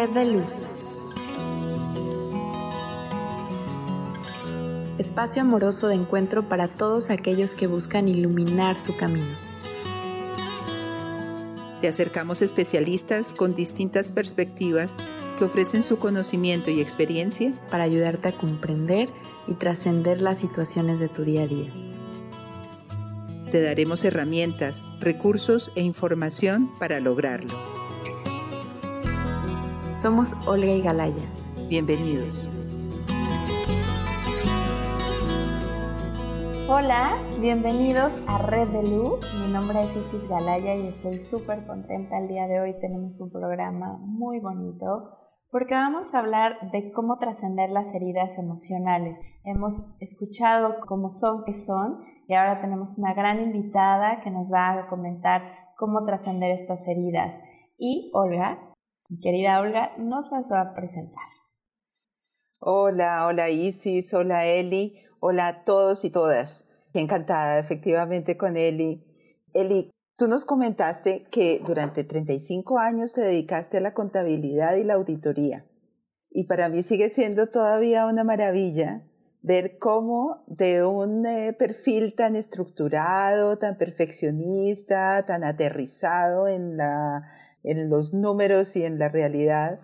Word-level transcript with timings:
Red 0.00 0.10
de 0.14 0.24
Luz. 0.24 0.66
Espacio 4.96 5.42
amoroso 5.42 5.88
de 5.88 5.94
encuentro 5.94 6.48
para 6.48 6.68
todos 6.68 7.10
aquellos 7.10 7.54
que 7.54 7.66
buscan 7.66 8.08
iluminar 8.08 8.80
su 8.80 8.96
camino. 8.96 9.26
Te 11.82 11.88
acercamos 11.88 12.40
especialistas 12.40 13.34
con 13.34 13.54
distintas 13.54 14.12
perspectivas 14.12 14.96
que 15.38 15.44
ofrecen 15.44 15.82
su 15.82 15.98
conocimiento 15.98 16.70
y 16.70 16.80
experiencia 16.80 17.52
para 17.70 17.84
ayudarte 17.84 18.28
a 18.30 18.32
comprender 18.32 19.10
y 19.48 19.52
trascender 19.52 20.22
las 20.22 20.38
situaciones 20.38 20.98
de 20.98 21.08
tu 21.10 21.24
día 21.24 21.42
a 21.42 21.46
día. 21.46 21.70
Te 23.52 23.60
daremos 23.60 24.02
herramientas, 24.04 24.82
recursos 24.98 25.70
e 25.74 25.82
información 25.82 26.70
para 26.78 27.00
lograrlo. 27.00 27.69
Somos 30.00 30.34
Olga 30.46 30.72
y 30.72 30.80
Galaya. 30.80 31.28
Bienvenidos. 31.68 32.48
Hola, 36.70 37.18
bienvenidos 37.38 38.18
a 38.26 38.38
Red 38.38 38.68
de 38.68 38.82
Luz. 38.82 39.20
Mi 39.44 39.52
nombre 39.52 39.82
es 39.82 39.94
Isis 39.94 40.26
Galaya 40.26 40.74
y 40.74 40.86
estoy 40.86 41.18
súper 41.18 41.66
contenta. 41.66 42.16
El 42.16 42.28
día 42.28 42.46
de 42.46 42.62
hoy 42.62 42.80
tenemos 42.80 43.20
un 43.20 43.30
programa 43.30 43.98
muy 44.00 44.40
bonito 44.40 45.18
porque 45.50 45.74
vamos 45.74 46.14
a 46.14 46.20
hablar 46.20 46.70
de 46.72 46.92
cómo 46.92 47.18
trascender 47.18 47.68
las 47.68 47.94
heridas 47.94 48.38
emocionales. 48.38 49.20
Hemos 49.44 49.86
escuchado 50.00 50.76
cómo 50.86 51.10
son, 51.10 51.44
qué 51.44 51.52
son 51.52 52.00
y 52.26 52.32
ahora 52.32 52.62
tenemos 52.62 52.96
una 52.96 53.12
gran 53.12 53.42
invitada 53.42 54.22
que 54.22 54.30
nos 54.30 54.50
va 54.50 54.72
a 54.72 54.88
comentar 54.88 55.42
cómo 55.76 56.06
trascender 56.06 56.52
estas 56.52 56.88
heridas. 56.88 57.38
Y 57.76 58.10
Olga, 58.14 58.69
mi 59.10 59.18
querida 59.18 59.60
Olga, 59.60 59.92
nos 59.98 60.30
las 60.30 60.50
va 60.50 60.60
a 60.60 60.74
presentar. 60.74 61.24
Hola, 62.60 63.26
hola 63.26 63.50
Isis, 63.50 64.14
hola 64.14 64.46
Eli, 64.46 65.02
hola 65.18 65.48
a 65.48 65.64
todos 65.64 66.04
y 66.04 66.10
todas. 66.10 66.68
Encantada 66.94 67.58
efectivamente 67.58 68.36
con 68.36 68.56
Eli. 68.56 69.04
Eli, 69.52 69.90
tú 70.16 70.28
nos 70.28 70.44
comentaste 70.44 71.24
que 71.24 71.60
durante 71.66 72.04
35 72.04 72.78
años 72.78 73.12
te 73.12 73.22
dedicaste 73.22 73.78
a 73.78 73.80
la 73.80 73.94
contabilidad 73.94 74.76
y 74.76 74.84
la 74.84 74.94
auditoría. 74.94 75.66
Y 76.30 76.44
para 76.44 76.68
mí 76.68 76.84
sigue 76.84 77.10
siendo 77.10 77.48
todavía 77.48 78.06
una 78.06 78.22
maravilla 78.22 79.02
ver 79.42 79.78
cómo 79.78 80.44
de 80.46 80.84
un 80.84 81.26
eh, 81.26 81.52
perfil 81.54 82.14
tan 82.14 82.36
estructurado, 82.36 83.58
tan 83.58 83.76
perfeccionista, 83.76 85.24
tan 85.26 85.42
aterrizado 85.42 86.46
en, 86.46 86.76
la, 86.76 87.39
en 87.62 87.88
los 87.88 88.12
números 88.12 88.76
y 88.76 88.84
en 88.84 88.98
la 88.98 89.08
realidad, 89.08 89.80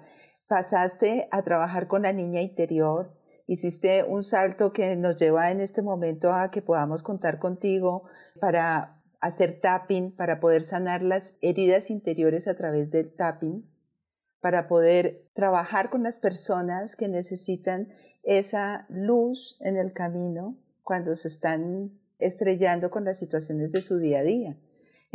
pasaste 0.49 1.29
a 1.31 1.43
trabajar 1.43 1.89
con 1.89 2.03
la 2.03 2.13
niña 2.13 2.41
interior, 2.41 3.13
hiciste 3.47 4.05
un 4.05 4.23
salto 4.23 4.73
que 4.73 4.97
nos 4.97 5.17
lleva 5.17 5.51
en 5.51 5.61
este 5.61 5.83
momento 5.83 6.33
a 6.33 6.51
que 6.51 6.63
podamos 6.63 7.03
contar 7.03 7.39
contigo 7.39 8.05
para 8.41 9.03
hacer 9.21 9.61
tapping, 9.61 10.15
para 10.15 10.41
poder 10.41 10.63
sanar 10.63 11.03
las 11.03 11.37
heridas 11.41 11.91
interiores 11.91 12.49
a 12.49 12.57
través 12.57 12.91
del 12.91 13.15
tapping, 13.15 13.69
para 14.41 14.69
poder 14.69 15.29
trabajar 15.35 15.91
con 15.91 16.03
las 16.03 16.21
personas 16.21 16.97
que 16.97 17.09
necesitan 17.09 17.89
esa 18.23 18.87
luz 18.89 19.59
en 19.61 19.77
el 19.77 19.93
camino 19.93 20.57
cuando 20.83 21.15
se 21.17 21.29
están 21.29 21.99
estrellando 22.19 22.91
con 22.91 23.05
las 23.05 23.19
situaciones 23.19 23.73
de 23.73 23.83
su 23.83 23.99
día 23.99 24.21
a 24.21 24.23
día. 24.23 24.57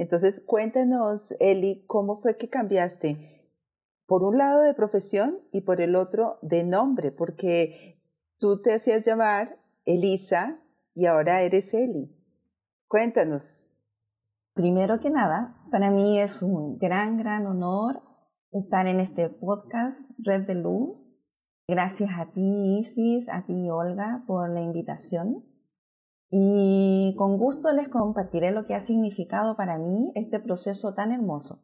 Entonces, 0.01 0.43
cuéntanos, 0.43 1.35
Eli, 1.39 1.85
cómo 1.85 2.19
fue 2.19 2.35
que 2.35 2.49
cambiaste 2.49 3.51
por 4.07 4.23
un 4.23 4.39
lado 4.39 4.61
de 4.61 4.73
profesión 4.73 5.37
y 5.51 5.61
por 5.61 5.79
el 5.79 5.95
otro 5.95 6.39
de 6.41 6.63
nombre, 6.63 7.11
porque 7.11 8.01
tú 8.39 8.63
te 8.63 8.73
hacías 8.73 9.05
llamar 9.05 9.59
Elisa 9.85 10.59
y 10.95 11.05
ahora 11.05 11.43
eres 11.43 11.71
Eli. 11.75 12.17
Cuéntanos. 12.87 13.67
Primero 14.55 14.99
que 14.99 15.11
nada, 15.11 15.55
para 15.69 15.91
mí 15.91 16.19
es 16.19 16.41
un 16.41 16.79
gran, 16.79 17.17
gran 17.17 17.45
honor 17.45 18.01
estar 18.51 18.87
en 18.87 18.99
este 18.99 19.29
podcast 19.29 20.09
Red 20.17 20.47
de 20.47 20.55
Luz 20.55 21.21
Gracias 21.67 22.09
a 22.17 22.31
ti, 22.31 22.79
Isis, 22.79 23.29
a 23.29 23.45
ti, 23.45 23.69
Olga, 23.69 24.23
por 24.25 24.49
la 24.49 24.61
invitación. 24.61 25.45
Y 26.31 27.13
con 27.17 27.37
gusto 27.37 27.73
les 27.73 27.89
compartiré 27.89 28.51
lo 28.51 28.65
que 28.65 28.73
ha 28.73 28.79
significado 28.79 29.55
para 29.55 29.77
mí 29.77 30.11
este 30.15 30.39
proceso 30.39 30.93
tan 30.93 31.11
hermoso. 31.11 31.61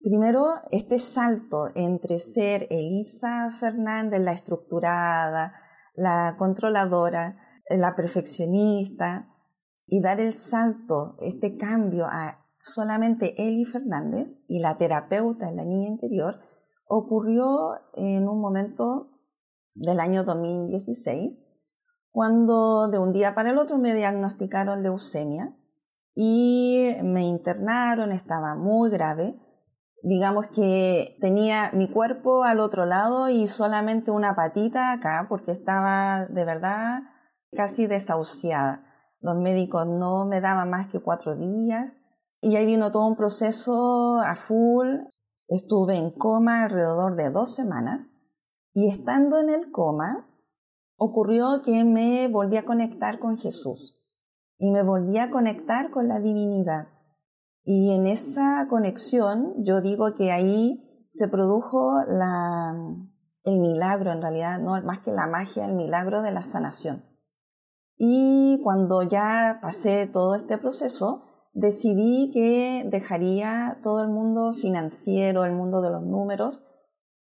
Primero, 0.00 0.46
este 0.70 0.98
salto 0.98 1.68
entre 1.74 2.18
ser 2.18 2.66
Elisa 2.70 3.50
Fernández, 3.58 4.20
la 4.20 4.32
estructurada, 4.32 5.54
la 5.94 6.34
controladora, 6.36 7.38
la 7.70 7.94
perfeccionista, 7.94 9.30
y 9.86 10.00
dar 10.00 10.20
el 10.20 10.32
salto, 10.32 11.16
este 11.20 11.56
cambio 11.56 12.06
a 12.06 12.44
solamente 12.60 13.34
Eli 13.36 13.64
Fernández 13.64 14.42
y 14.48 14.60
la 14.60 14.76
terapeuta 14.76 15.48
en 15.48 15.56
la 15.56 15.64
niña 15.64 15.88
interior, 15.88 16.40
ocurrió 16.86 17.74
en 17.94 18.28
un 18.28 18.40
momento 18.40 19.10
del 19.74 20.00
año 20.00 20.24
2016, 20.24 21.44
cuando 22.14 22.86
de 22.86 23.00
un 23.00 23.12
día 23.12 23.34
para 23.34 23.50
el 23.50 23.58
otro 23.58 23.76
me 23.76 23.92
diagnosticaron 23.92 24.84
leucemia 24.84 25.52
y 26.14 26.94
me 27.02 27.22
internaron, 27.22 28.12
estaba 28.12 28.54
muy 28.54 28.88
grave. 28.88 29.36
Digamos 30.00 30.46
que 30.54 31.16
tenía 31.20 31.72
mi 31.72 31.90
cuerpo 31.90 32.44
al 32.44 32.60
otro 32.60 32.86
lado 32.86 33.30
y 33.30 33.48
solamente 33.48 34.12
una 34.12 34.36
patita 34.36 34.92
acá 34.92 35.26
porque 35.28 35.50
estaba 35.50 36.26
de 36.26 36.44
verdad 36.44 37.00
casi 37.50 37.88
desahuciada. 37.88 38.84
Los 39.18 39.36
médicos 39.36 39.84
no 39.84 40.24
me 40.24 40.40
daban 40.40 40.70
más 40.70 40.86
que 40.86 41.00
cuatro 41.00 41.34
días 41.34 42.00
y 42.40 42.54
ahí 42.54 42.64
vino 42.64 42.92
todo 42.92 43.08
un 43.08 43.16
proceso 43.16 44.20
a 44.20 44.36
full. 44.36 44.98
Estuve 45.48 45.96
en 45.96 46.12
coma 46.12 46.62
alrededor 46.62 47.16
de 47.16 47.30
dos 47.30 47.56
semanas 47.56 48.12
y 48.72 48.88
estando 48.88 49.40
en 49.40 49.50
el 49.50 49.72
coma, 49.72 50.28
ocurrió 51.04 51.60
que 51.62 51.84
me 51.84 52.28
volví 52.28 52.56
a 52.56 52.64
conectar 52.64 53.18
con 53.18 53.38
Jesús 53.38 54.00
y 54.58 54.70
me 54.70 54.82
volví 54.82 55.18
a 55.18 55.30
conectar 55.30 55.90
con 55.90 56.08
la 56.08 56.20
divinidad. 56.20 56.88
Y 57.64 57.92
en 57.92 58.06
esa 58.06 58.66
conexión 58.68 59.54
yo 59.58 59.80
digo 59.80 60.14
que 60.14 60.32
ahí 60.32 61.04
se 61.08 61.28
produjo 61.28 62.02
la, 62.08 62.74
el 63.44 63.60
milagro, 63.60 64.12
en 64.12 64.22
realidad, 64.22 64.58
no 64.58 64.80
más 64.82 65.00
que 65.00 65.12
la 65.12 65.26
magia, 65.26 65.66
el 65.66 65.74
milagro 65.74 66.22
de 66.22 66.32
la 66.32 66.42
sanación. 66.42 67.04
Y 67.96 68.60
cuando 68.62 69.02
ya 69.02 69.58
pasé 69.62 70.06
todo 70.06 70.34
este 70.34 70.58
proceso, 70.58 71.22
decidí 71.52 72.30
que 72.32 72.84
dejaría 72.88 73.78
todo 73.82 74.02
el 74.02 74.08
mundo 74.08 74.52
financiero, 74.52 75.44
el 75.44 75.52
mundo 75.52 75.80
de 75.80 75.90
los 75.90 76.02
números, 76.02 76.64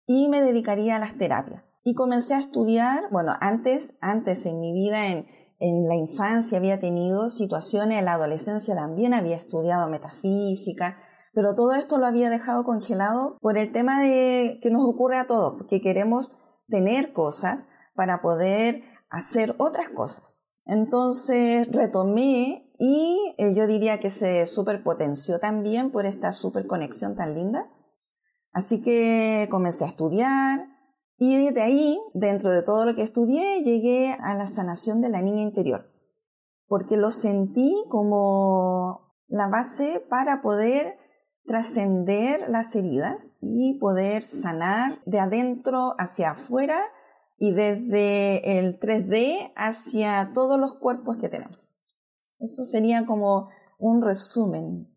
y 0.08 0.28
me 0.30 0.42
dedicaría 0.42 0.96
a 0.96 1.00
las 1.00 1.18
terapias. 1.18 1.64
Y 1.84 1.96
comencé 1.96 2.34
a 2.34 2.40
estudiar, 2.40 3.10
bueno, 3.12 3.36
antes, 3.40 3.98
antes 4.02 4.46
en 4.46 4.60
mi 4.60 4.74
vida, 4.74 5.08
en, 5.08 5.28
en 5.60 5.88
la 5.88 5.96
infancia 5.96 6.58
había 6.58 6.80
tenido 6.80 7.30
situaciones, 7.30 8.00
en 8.00 8.06
la 8.06 8.14
adolescencia 8.14 8.76
también 8.76 9.14
había 9.14 9.36
estudiado 9.36 9.90
metafísica, 9.90 10.98
pero 11.34 11.56
todo 11.56 11.74
esto 11.74 11.98
lo 11.98 12.06
había 12.06 12.30
dejado 12.30 12.64
congelado 12.64 13.38
por 13.42 13.58
el 13.58 13.72
tema 13.72 14.02
de 14.02 14.60
que 14.62 14.70
nos 14.70 14.84
ocurre 14.86 15.18
a 15.18 15.28
todos, 15.28 15.56
porque 15.58 15.82
queremos 15.82 16.32
tener 16.68 17.12
cosas 17.12 17.68
para 17.96 18.22
poder 18.22 18.84
hacer 19.10 19.56
otras 19.58 19.90
cosas. 19.90 20.42
Entonces 20.66 21.70
retomé 21.72 22.72
y 22.80 23.36
eh, 23.38 23.54
yo 23.54 23.68
diría 23.68 24.00
que 24.00 24.10
se 24.10 24.46
superpotenció 24.46 25.40
también 25.40 25.92
por 25.92 26.06
esta 26.06 26.32
superconexión 26.32 27.16
tan 27.16 27.36
linda 27.36 27.70
Así 28.54 28.84
que 28.84 29.48
comencé 29.50 29.84
a 29.84 29.88
estudiar 29.88 30.68
y 31.24 31.52
de 31.52 31.62
ahí, 31.62 32.00
dentro 32.14 32.52
de 32.52 32.64
todo 32.64 32.86
lo 32.86 32.96
que 32.96 33.04
estudié, 33.04 33.64
llegué 33.64 34.12
a 34.12 34.36
la 34.36 34.48
sanación 34.48 35.00
de 35.00 35.10
la 35.10 35.22
niña 35.22 35.42
interior, 35.42 35.90
porque 36.68 36.98
lo 36.98 37.12
sentí 37.12 37.74
como 37.90 39.16
la 39.28 39.48
base 39.48 40.06
para 40.10 40.42
poder 40.42 40.98
trascender 41.46 42.50
las 42.50 42.76
heridas 42.76 43.36
y 43.42 43.78
poder 43.80 44.24
sanar 44.24 45.02
de 45.06 45.20
adentro 45.20 45.94
hacia 45.98 46.32
afuera 46.32 46.80
y 47.38 47.52
desde 47.52 48.60
el 48.60 48.80
3D 48.80 49.54
hacia 49.56 50.32
todos 50.34 50.60
los 50.60 50.76
cuerpos 50.76 51.18
que 51.18 51.30
tenemos. 51.30 51.76
Eso 52.40 52.66
sería 52.66 53.06
como 53.06 53.50
un 53.80 54.02
resumen 54.02 54.93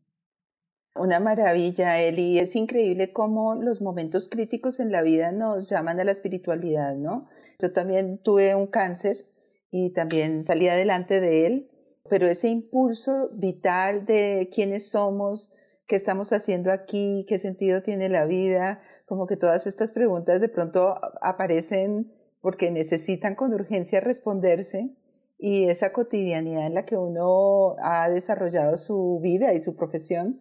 una 0.99 1.21
maravilla, 1.21 2.01
Eli. 2.01 2.39
Es 2.39 2.57
increíble 2.57 3.13
cómo 3.13 3.55
los 3.55 3.81
momentos 3.81 4.29
críticos 4.29 4.81
en 4.81 4.93
la 4.93 5.03
vida 5.03 5.33
nos 5.33 5.69
llaman 5.69 6.01
a 6.01 6.05
la 6.05 6.13
espiritualidad, 6.13 6.95
¿no? 6.97 7.29
Yo 7.59 7.73
también 7.73 8.19
tuve 8.19 8.55
un 8.55 8.67
cáncer 8.67 9.27
y 9.71 9.91
también 9.91 10.45
salí 10.45 10.69
adelante 10.69 11.21
de 11.21 11.47
él, 11.47 11.69
pero 12.09 12.27
ese 12.27 12.49
impulso 12.49 13.31
vital 13.33 14.05
de 14.07 14.49
quiénes 14.53 14.89
somos, 14.89 15.53
qué 15.87 15.97
estamos 15.97 16.33
haciendo 16.33 16.71
aquí, 16.73 17.27
qué 17.29 17.39
sentido 17.39 17.83
tiene 17.83 18.09
la 18.09 18.27
vida, 18.27 18.81
como 19.07 19.27
que 19.27 19.37
todas 19.37 19.67
estas 19.67 19.93
preguntas 19.93 20.41
de 20.41 20.49
pronto 20.49 20.97
aparecen 21.21 22.13
porque 22.41 22.71
necesitan 22.71 23.35
con 23.35 23.55
urgencia 23.55 24.01
responderse 24.01 24.95
y 25.39 25.69
esa 25.69 25.93
cotidianidad 25.93 26.67
en 26.67 26.75
la 26.75 26.85
que 26.85 26.97
uno 26.97 27.77
ha 27.83 28.09
desarrollado 28.09 28.77
su 28.77 29.21
vida 29.23 29.53
y 29.53 29.61
su 29.61 29.77
profesión 29.77 30.41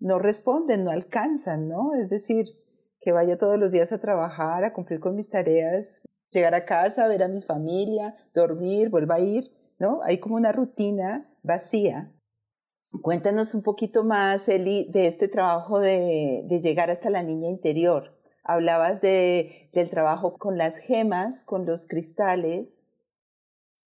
no 0.00 0.18
responden, 0.18 0.84
no 0.84 0.90
alcanzan, 0.90 1.68
¿no? 1.68 1.94
Es 1.94 2.08
decir, 2.08 2.46
que 3.00 3.12
vaya 3.12 3.38
todos 3.38 3.58
los 3.58 3.72
días 3.72 3.92
a 3.92 4.00
trabajar, 4.00 4.64
a 4.64 4.72
cumplir 4.72 5.00
con 5.00 5.14
mis 5.14 5.30
tareas, 5.30 6.06
llegar 6.30 6.54
a 6.54 6.64
casa, 6.64 7.08
ver 7.08 7.22
a 7.22 7.28
mi 7.28 7.42
familia, 7.42 8.16
dormir, 8.34 8.90
vuelva 8.90 9.16
a 9.16 9.20
ir, 9.20 9.52
¿no? 9.78 10.00
Hay 10.02 10.18
como 10.18 10.36
una 10.36 10.52
rutina 10.52 11.32
vacía. 11.42 12.12
Cuéntanos 13.02 13.54
un 13.54 13.62
poquito 13.62 14.04
más, 14.04 14.48
Eli, 14.48 14.90
de 14.90 15.06
este 15.06 15.28
trabajo 15.28 15.78
de, 15.78 16.44
de 16.48 16.60
llegar 16.60 16.90
hasta 16.90 17.10
la 17.10 17.22
niña 17.22 17.48
interior. 17.48 18.18
Hablabas 18.44 19.02
de, 19.02 19.70
del 19.74 19.90
trabajo 19.90 20.38
con 20.38 20.56
las 20.56 20.78
gemas, 20.78 21.44
con 21.44 21.66
los 21.66 21.86
cristales. 21.86 22.84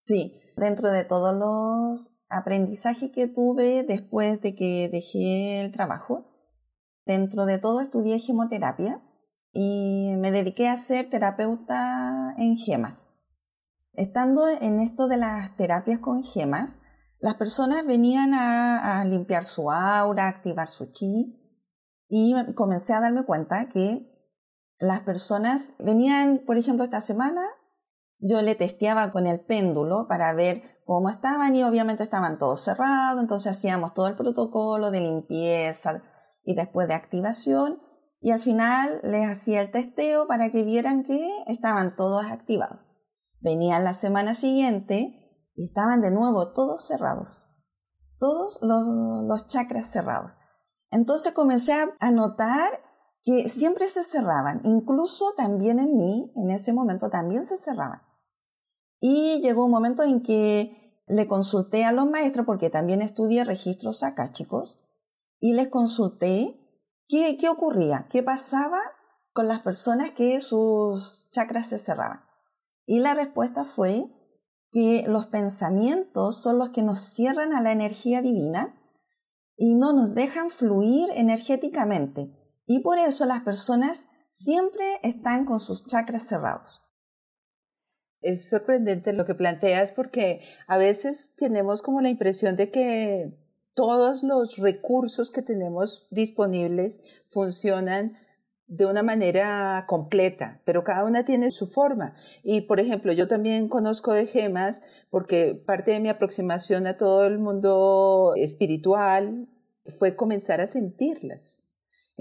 Sí, 0.03 0.35
dentro 0.57 0.91
de 0.91 1.05
todos 1.05 1.35
los 1.35 2.20
aprendizajes 2.31 3.11
que 3.11 3.27
tuve 3.27 3.85
después 3.85 4.41
de 4.41 4.55
que 4.55 4.89
dejé 4.91 5.61
el 5.61 5.73
trabajo, 5.73 6.27
dentro 7.05 7.45
de 7.45 7.59
todo 7.59 7.81
estudié 7.81 8.19
gemoterapia 8.19 9.03
y 9.53 10.15
me 10.17 10.31
dediqué 10.31 10.69
a 10.69 10.77
ser 10.77 11.11
terapeuta 11.11 12.35
en 12.39 12.57
gemas. 12.57 13.11
Estando 13.93 14.49
en 14.49 14.81
esto 14.81 15.09
de 15.09 15.17
las 15.17 15.57
terapias 15.57 15.99
con 15.99 16.23
gemas, 16.23 16.81
las 17.19 17.35
personas 17.35 17.87
venían 17.87 18.33
a, 18.33 19.05
limpiar 19.05 19.45
su 19.45 19.71
aura, 19.71 20.29
activar 20.29 20.69
su 20.69 20.91
chi 20.91 21.37
y 22.09 22.35
comencé 22.55 22.95
a 22.95 23.01
darme 23.01 23.25
cuenta 23.25 23.69
que 23.69 24.07
las 24.79 25.01
personas 25.01 25.75
venían, 25.79 26.45
por 26.47 26.57
ejemplo, 26.57 26.85
esta 26.85 27.01
semana 27.01 27.43
yo 28.21 28.43
le 28.43 28.55
testeaba 28.55 29.11
con 29.11 29.27
el 29.27 29.41
péndulo 29.41 30.07
para 30.09 30.33
ver 30.33 30.63
cómo 30.85 31.09
estaban 31.09 31.55
y 31.55 31.63
obviamente 31.63 32.03
estaban 32.03 32.39
todos 32.39 32.63
cerrados, 32.63 33.21
entonces 33.21 33.53
hacíamos 33.53 33.95
todo 33.95 34.09
el 34.09 34.17
protocolo 34.17 34.91
de 34.91 35.01
limpieza 35.01 36.03
y 36.45 36.55
después 36.55 36.89
de 36.89 36.95
activación 36.95 37.81
y 38.21 38.33
al 38.33 38.41
final 38.41 39.01
les 39.03 39.29
hacía 39.29 39.63
el 39.63 39.71
testeo 39.71 40.27
para 40.27 40.51
que 40.51 40.63
vieran 40.63 41.03
que 41.03 41.29
estaban 41.47 41.97
todos 41.97 42.27
activados. 42.27 42.81
Venían 43.41 43.85
la 43.85 43.95
semana 43.95 44.35
siguiente 44.35 45.51
y 45.55 45.65
estaban 45.65 46.03
de 46.03 46.11
nuevo 46.11 46.53
todos 46.53 46.87
cerrados, 46.87 47.49
todos 48.19 48.59
los, 48.63 49.25
los 49.25 49.47
chakras 49.47 49.89
cerrados. 49.89 50.33
Entonces 50.91 51.33
comencé 51.33 51.73
a 51.99 52.11
notar 52.11 52.83
que 53.23 53.49
siempre 53.49 53.87
se 53.87 54.03
cerraban, 54.03 54.61
incluso 54.65 55.33
también 55.37 55.79
en 55.79 55.97
mí, 55.97 56.33
en 56.37 56.51
ese 56.51 56.73
momento 56.73 57.09
también 57.11 57.45
se 57.45 57.57
cerraban. 57.57 58.10
Y 59.01 59.41
llegó 59.41 59.65
un 59.65 59.71
momento 59.71 60.03
en 60.03 60.23
que 60.23 61.03
le 61.07 61.27
consulté 61.27 61.85
a 61.85 61.93
los 61.93 62.09
maestros, 62.09 62.47
porque 62.47 62.71
también 62.71 63.03
estudié 63.03 63.45
registros 63.45 64.03
acá, 64.03 64.31
chicos, 64.31 64.79
y 65.41 65.55
les 65.55 65.69
consulté 65.69 66.57
qué, 67.09 67.37
qué 67.37 67.49
ocurría, 67.49 68.07
qué 68.11 68.23
pasaba 68.23 68.79
con 69.33 69.49
las 69.49 69.61
personas 69.61 70.13
que 70.13 70.41
sus 70.41 71.29
chakras 71.31 71.69
se 71.69 71.79
cerraban. 71.79 72.21
Y 72.87 73.01
la 73.01 73.15
respuesta 73.15 73.65
fue 73.65 74.07
que 74.71 75.05
los 75.09 75.27
pensamientos 75.27 76.41
son 76.41 76.59
los 76.59 76.71
que 76.71 76.83
nos 76.83 77.01
cierran 77.01 77.55
a 77.55 77.61
la 77.61 77.73
energía 77.73 78.23
divina 78.23 78.77
y 79.57 79.75
no 79.75 79.93
nos 79.93 80.15
dejan 80.15 80.51
fluir 80.51 81.09
energéticamente. 81.15 82.33
Y 82.67 82.81
por 82.81 82.99
eso 82.99 83.27
las 83.27 83.43
personas 83.43 84.09
siempre 84.29 85.01
están 85.03 85.45
con 85.45 85.59
sus 85.59 85.87
chakras 85.87 86.27
cerrados. 86.27 86.81
Es 88.21 88.49
sorprendente 88.49 89.13
lo 89.13 89.25
que 89.25 89.35
planteas 89.35 89.93
porque 89.93 90.43
a 90.67 90.77
veces 90.77 91.33
tenemos 91.37 91.83
como 91.83 92.01
la 92.01 92.11
impresión 92.11 92.57
de 92.57 92.71
que 92.71 93.33
todos 93.75 94.23
los 94.23 94.59
recursos 94.59 95.31
que 95.31 95.43
tenemos 95.43 96.07
disponibles 96.11 97.03
funcionan 97.29 98.19
de 98.71 98.87
una 98.87 99.03
manera 99.03 99.85
completa, 99.89 100.61
pero 100.65 100.85
cada 100.85 101.05
una 101.05 101.25
tiene 101.25 101.51
su 101.51 101.67
forma. 101.67 102.15
Y, 102.45 102.63
por 102.63 102.79
ejemplo, 102.79 103.13
yo 103.13 103.27
también 103.27 103.69
conozco 103.69 104.13
de 104.13 104.29
gemas 104.29 104.83
porque 105.11 105.61
parte 105.67 105.91
de 105.91 105.99
mi 105.99 106.09
aproximación 106.09 106.87
a 106.87 106.97
todo 106.97 107.25
el 107.25 107.41
mundo 107.41 108.35
espiritual 108.37 109.49
fue 109.99 110.15
comenzar 110.15 110.61
a 110.61 110.69
sentirlas. 110.69 111.61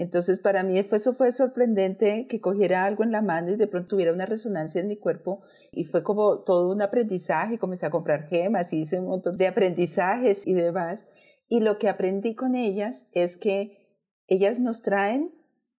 Entonces, 0.00 0.40
para 0.40 0.62
mí 0.62 0.78
eso 0.78 1.12
fue 1.12 1.30
sorprendente 1.30 2.26
que 2.26 2.40
cogiera 2.40 2.86
algo 2.86 3.04
en 3.04 3.12
la 3.12 3.20
mano 3.20 3.50
y 3.52 3.56
de 3.56 3.66
pronto 3.66 3.88
tuviera 3.88 4.14
una 4.14 4.24
resonancia 4.24 4.80
en 4.80 4.88
mi 4.88 4.96
cuerpo 4.96 5.42
y 5.72 5.84
fue 5.84 6.02
como 6.02 6.38
todo 6.38 6.72
un 6.72 6.80
aprendizaje. 6.80 7.58
Comencé 7.58 7.84
a 7.84 7.90
comprar 7.90 8.26
gemas 8.26 8.72
y 8.72 8.78
hice 8.78 8.98
un 8.98 9.08
montón 9.08 9.36
de 9.36 9.46
aprendizajes 9.46 10.46
y 10.46 10.54
demás. 10.54 11.06
Y 11.48 11.60
lo 11.60 11.76
que 11.76 11.90
aprendí 11.90 12.34
con 12.34 12.54
ellas 12.54 13.10
es 13.12 13.36
que 13.36 14.00
ellas 14.26 14.58
nos 14.58 14.80
traen 14.80 15.34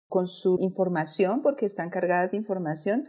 con 0.07 0.27
su 0.27 0.59
información, 0.61 1.41
porque 1.41 1.65
están 1.65 1.89
cargadas 1.89 2.33
de 2.33 2.37
información, 2.37 3.09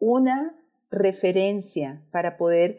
una 0.00 0.56
referencia 0.90 2.04
para 2.10 2.36
poder 2.36 2.78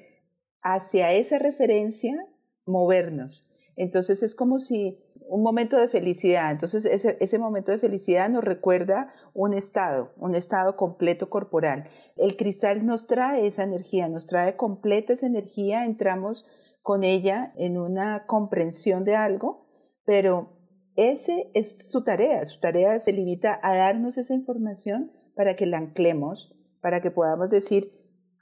hacia 0.61 1.13
esa 1.13 1.39
referencia 1.39 2.27
movernos. 2.65 3.47
Entonces 3.77 4.23
es 4.23 4.35
como 4.35 4.59
si 4.59 4.99
un 5.31 5.43
momento 5.43 5.77
de 5.77 5.87
felicidad. 5.87 6.51
Entonces, 6.51 6.83
ese, 6.83 7.15
ese, 7.21 7.39
momento 7.39 7.71
de 7.71 7.79
felicidad 7.79 8.29
nos 8.29 8.43
recuerda 8.43 9.13
un 9.33 9.53
estado, 9.53 10.11
un 10.17 10.35
estado 10.35 10.75
completo 10.75 11.29
corporal. 11.29 11.89
El 12.17 12.35
cristal 12.35 12.85
nos 12.85 13.07
trae 13.07 13.47
esa 13.47 13.63
energía, 13.63 14.09
nos 14.09 14.27
trae 14.27 14.57
completa 14.57 15.13
esa 15.13 15.27
energía, 15.27 15.85
entramos 15.85 16.45
con 16.81 17.05
ella 17.05 17.53
en 17.55 17.77
una 17.77 18.25
comprensión 18.25 19.05
de 19.05 19.15
algo, 19.15 19.69
pero 20.03 20.59
ese 20.97 21.49
es 21.53 21.89
su 21.89 22.03
tarea. 22.03 22.45
Su 22.45 22.59
tarea 22.59 22.99
se 22.99 23.13
limita 23.13 23.57
a 23.63 23.73
darnos 23.73 24.17
esa 24.17 24.33
información 24.33 25.13
para 25.33 25.55
que 25.55 25.65
la 25.65 25.77
anclemos, 25.77 26.53
para 26.81 26.99
que 26.99 27.09
podamos 27.09 27.49
decir, 27.51 27.89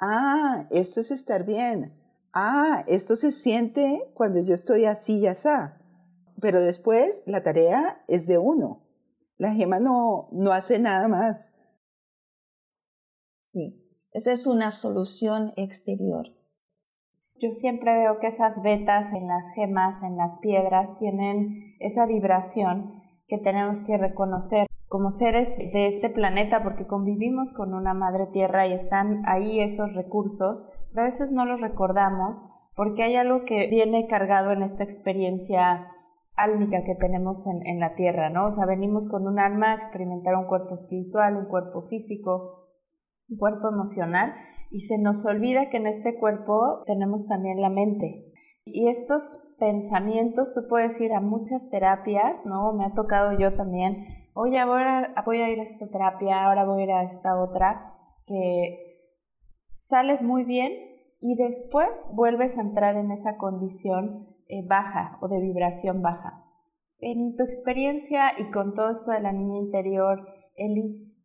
ah, 0.02 0.68
esto 0.72 1.02
es 1.02 1.12
estar 1.12 1.46
bien. 1.46 1.94
Ah, 2.34 2.84
esto 2.88 3.16
se 3.16 3.32
siente 3.32 4.10
cuando 4.16 4.40
yo 4.40 4.56
estoy 4.56 4.86
así 4.86 5.20
y 5.20 5.28
así 5.28 5.50
pero 6.42 6.62
después 6.62 7.24
la 7.26 7.44
tarea 7.44 8.04
es 8.08 8.28
de 8.28 8.38
uno. 8.38 8.86
La 9.38 9.54
gema 9.54 9.80
no, 9.80 10.30
no 10.32 10.52
hace 10.52 10.80
nada 10.80 11.08
más. 11.08 11.62
Sí, 13.44 13.86
esa 14.12 14.32
es 14.32 14.46
una 14.48 14.72
solución 14.72 15.54
exterior. 15.56 16.28
Yo 17.42 17.52
siempre 17.52 17.94
veo 17.98 18.20
que 18.20 18.28
esas 18.28 18.62
vetas 18.62 19.14
en 19.14 19.28
las 19.28 19.50
gemas, 19.56 20.04
en 20.04 20.18
las 20.18 20.36
piedras, 20.38 20.98
tienen 20.98 21.76
esa 21.80 22.06
vibración 22.06 22.92
que 23.28 23.38
tenemos 23.38 23.80
que 23.80 23.98
reconocer 23.98 24.68
como 24.90 25.12
seres 25.12 25.56
de 25.58 25.88
este 25.88 26.10
planeta 26.10 26.64
porque 26.64 26.88
convivimos 26.88 27.54
con 27.54 27.74
una 27.74 27.94
madre 27.94 28.26
tierra 28.28 28.68
y 28.68 28.74
están 28.74 29.22
ahí 29.26 29.62
esos 29.62 29.94
recursos, 29.96 30.66
pero 30.90 31.04
a 31.04 31.06
veces 31.06 31.32
no 31.32 31.46
los 31.46 31.62
recordamos 31.62 32.42
porque 32.76 33.04
hay 33.04 33.16
algo 33.16 33.46
que 33.46 33.68
viene 33.68 34.08
cargado 34.08 34.52
en 34.52 34.64
esta 34.64 34.84
experiencia 34.84 35.88
álmica 36.44 36.84
que 36.84 36.96
tenemos 36.96 37.46
en, 37.48 37.80
la 37.80 37.96
tierra, 37.96 38.30
¿no? 38.30 38.46
O 38.46 38.52
sea, 38.52 38.66
venimos 38.66 39.08
con 39.08 39.28
un 39.28 39.40
alma 39.40 39.72
a 39.72 39.76
experimentar 39.76 40.36
un 40.36 40.48
cuerpo 40.48 40.74
espiritual, 40.74 41.36
un 41.36 41.46
cuerpo 41.46 41.84
físico, 41.84 42.68
un 43.30 43.38
cuerpo 43.38 43.70
emocional, 43.70 44.34
y 44.72 44.82
se 44.82 44.98
nos 44.98 45.26
olvida 45.26 45.70
que 45.70 45.78
en 45.78 45.88
este 45.88 46.18
cuerpo 46.18 46.84
tenemos 46.86 47.28
también 47.28 47.62
la 47.62 47.70
mente. 47.70 48.32
Y 48.66 48.88
estos 48.88 49.54
pensamientos, 49.58 50.54
tú 50.54 50.62
puedes 50.70 51.00
ir 51.02 51.14
a 51.14 51.22
muchas 51.22 51.70
terapias, 51.70 52.46
¿no? 52.46 52.74
Me 52.74 52.86
ha 52.86 52.94
tocado 52.94 53.38
yo 53.38 53.54
también, 53.56 54.06
oye, 54.34 54.60
ahora 54.60 55.14
voy 55.26 55.42
a 55.42 55.50
ir 55.50 55.60
a 55.60 55.64
esta 55.64 55.88
terapia, 55.90 56.46
ahora 56.46 56.66
voy 56.66 56.82
a 56.82 56.84
ir 56.86 56.92
a 56.92 57.04
esta 57.04 57.40
otra, 57.40 57.94
que 58.26 58.90
sales 59.74 60.22
muy 60.22 60.44
bien 60.44 60.72
y 61.20 61.36
después 61.36 62.08
vuelves 62.14 62.58
a 62.58 62.62
entrar 62.62 62.96
en 62.96 63.12
esa 63.12 63.38
condición 63.38 64.39
eh, 64.50 64.66
baja 64.68 65.20
o 65.22 65.28
de 65.28 65.40
vibración 65.40 66.02
baja. 66.02 66.44
En 66.98 67.36
tu 67.36 67.44
experiencia 67.44 68.32
y 68.38 68.50
con 68.52 68.74
todo 68.74 68.92
esto 68.92 69.12
de 69.12 69.22
la 69.22 69.32
niña 69.32 69.60
interior, 69.60 70.28
Eli, 70.56 71.16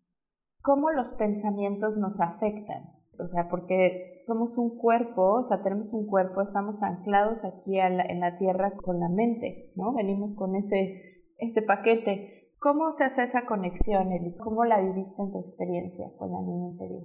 ¿cómo 0.60 0.90
los 0.90 1.12
pensamientos 1.12 1.96
nos 1.96 2.20
afectan? 2.20 2.92
O 3.18 3.26
sea, 3.26 3.48
porque 3.48 4.14
somos 4.24 4.58
un 4.58 4.76
cuerpo, 4.76 5.38
o 5.38 5.42
sea, 5.42 5.62
tenemos 5.62 5.92
un 5.94 6.06
cuerpo, 6.06 6.42
estamos 6.42 6.82
anclados 6.82 7.44
aquí 7.44 7.78
en 7.78 8.20
la 8.20 8.36
tierra 8.36 8.76
con 8.76 9.00
la 9.00 9.08
mente, 9.08 9.72
¿no? 9.74 9.94
Venimos 9.94 10.34
con 10.34 10.54
ese, 10.54 11.24
ese 11.38 11.62
paquete. 11.62 12.52
¿Cómo 12.58 12.92
se 12.92 13.04
hace 13.04 13.22
esa 13.22 13.46
conexión, 13.46 14.12
Eli? 14.12 14.36
¿Cómo 14.36 14.64
la 14.64 14.80
viviste 14.80 15.22
en 15.22 15.32
tu 15.32 15.38
experiencia 15.38 16.12
con 16.18 16.30
la 16.30 16.40
niña 16.42 16.72
interior? 16.72 17.04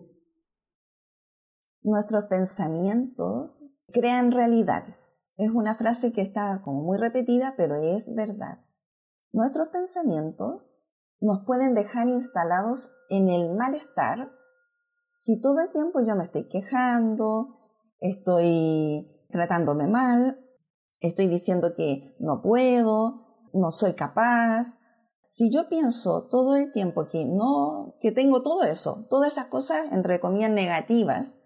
Nuestros 1.81 2.25
pensamientos 2.25 3.71
crean 3.87 4.31
realidades. 4.31 5.18
Es 5.39 5.51
una 5.51 5.73
frase 5.73 6.11
que 6.11 6.19
está 6.19 6.61
como 6.63 6.83
muy 6.83 6.97
repetida, 6.97 7.53
pero 7.55 7.75
es 7.75 8.13
verdad. 8.13 8.59
Nuestros 9.31 9.69
pensamientos 9.69 10.69
nos 11.21 11.45
pueden 11.45 11.73
dejar 11.73 12.09
instalados 12.09 12.93
en 13.09 13.29
el 13.29 13.55
malestar 13.55 14.31
si 15.21 15.39
todo 15.41 15.61
el 15.61 15.69
tiempo 15.69 15.99
yo 15.99 16.15
me 16.15 16.23
estoy 16.23 16.47
quejando, 16.49 17.57
estoy 17.99 19.25
tratándome 19.29 19.87
mal, 19.87 20.39
estoy 20.99 21.27
diciendo 21.27 21.73
que 21.73 22.15
no 22.19 22.41
puedo, 22.41 23.49
no 23.53 23.71
soy 23.71 23.95
capaz. 23.95 24.79
Si 25.29 25.49
yo 25.51 25.69
pienso 25.69 26.27
todo 26.29 26.57
el 26.57 26.73
tiempo 26.73 27.07
que 27.07 27.25
no, 27.25 27.95
que 28.01 28.11
tengo 28.11 28.41
todo 28.41 28.63
eso, 28.63 29.07
todas 29.09 29.33
esas 29.33 29.47
cosas 29.47 29.91
entre 29.93 30.19
comillas 30.19 30.51
negativas, 30.51 31.41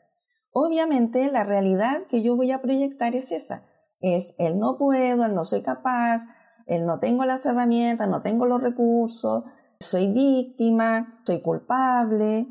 obviamente 0.52 1.32
la 1.32 1.44
realidad 1.44 2.04
que 2.08 2.24
yo 2.24 2.36
voy 2.36 2.52
a 2.52 2.62
proyectar 2.62 3.16
es 3.16 3.32
esa. 3.32 3.68
Es 4.04 4.36
el 4.38 4.60
no 4.60 4.78
puedo, 4.78 5.26
el 5.26 5.34
no 5.34 5.46
soy 5.46 5.64
capaz, 5.64 6.24
el 6.68 6.86
no 6.86 7.00
tengo 7.00 7.26
las 7.26 7.46
herramientas, 7.46 8.08
no 8.08 8.22
tengo 8.22 8.46
los 8.46 8.62
recursos, 8.62 9.46
soy 9.80 10.12
víctima, 10.12 11.22
soy 11.26 11.42
culpable 11.42 12.48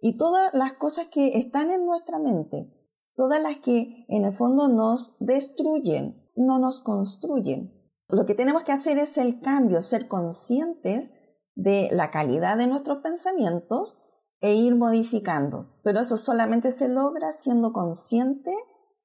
y 0.00 0.16
todas 0.16 0.52
las 0.54 0.74
cosas 0.74 1.06
que 1.06 1.38
están 1.38 1.70
en 1.70 1.86
nuestra 1.86 2.18
mente, 2.18 2.70
todas 3.14 3.40
las 3.40 3.58
que 3.58 4.06
en 4.08 4.24
el 4.24 4.32
fondo 4.32 4.68
nos 4.68 5.16
destruyen, 5.20 6.28
no 6.36 6.58
nos 6.58 6.80
construyen. 6.80 7.72
Lo 8.08 8.26
que 8.26 8.34
tenemos 8.34 8.64
que 8.64 8.72
hacer 8.72 8.98
es 8.98 9.18
el 9.18 9.40
cambio, 9.40 9.80
ser 9.82 10.08
conscientes 10.08 11.14
de 11.54 11.88
la 11.92 12.10
calidad 12.10 12.56
de 12.56 12.66
nuestros 12.66 12.98
pensamientos 12.98 13.98
e 14.40 14.54
ir 14.54 14.76
modificando. 14.76 15.78
Pero 15.82 16.00
eso 16.00 16.16
solamente 16.16 16.70
se 16.70 16.88
logra 16.88 17.32
siendo 17.32 17.72
consciente 17.72 18.54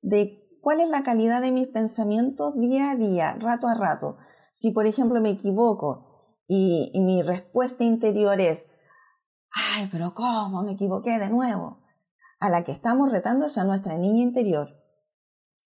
de 0.01 0.42
cuál 0.63 0.79
es 0.79 0.87
la 0.87 1.03
calidad 1.03 1.41
de 1.41 1.51
mis 1.51 1.67
pensamientos 1.67 2.57
día 2.57 2.91
a 2.91 2.95
día, 2.95 3.35
rato 3.37 3.67
a 3.67 3.73
rato. 3.73 4.15
Si, 4.53 4.71
por 4.71 4.87
ejemplo, 4.87 5.19
me 5.19 5.31
equivoco 5.31 6.39
y, 6.47 6.89
mi 7.01 7.21
respuesta 7.21 7.83
interior 7.83 8.39
es, 8.39 8.71
ay, 9.51 9.89
pero 9.91 10.13
¿cómo 10.13 10.63
me 10.63 10.71
equivoqué 10.71 11.19
de 11.19 11.29
nuevo? 11.29 11.81
A 12.39 12.49
la 12.49 12.63
que 12.63 12.71
estamos 12.71 13.11
retando 13.11 13.47
es 13.47 13.57
a 13.57 13.65
nuestra 13.65 13.97
niña 13.97 14.23
interior. 14.23 14.81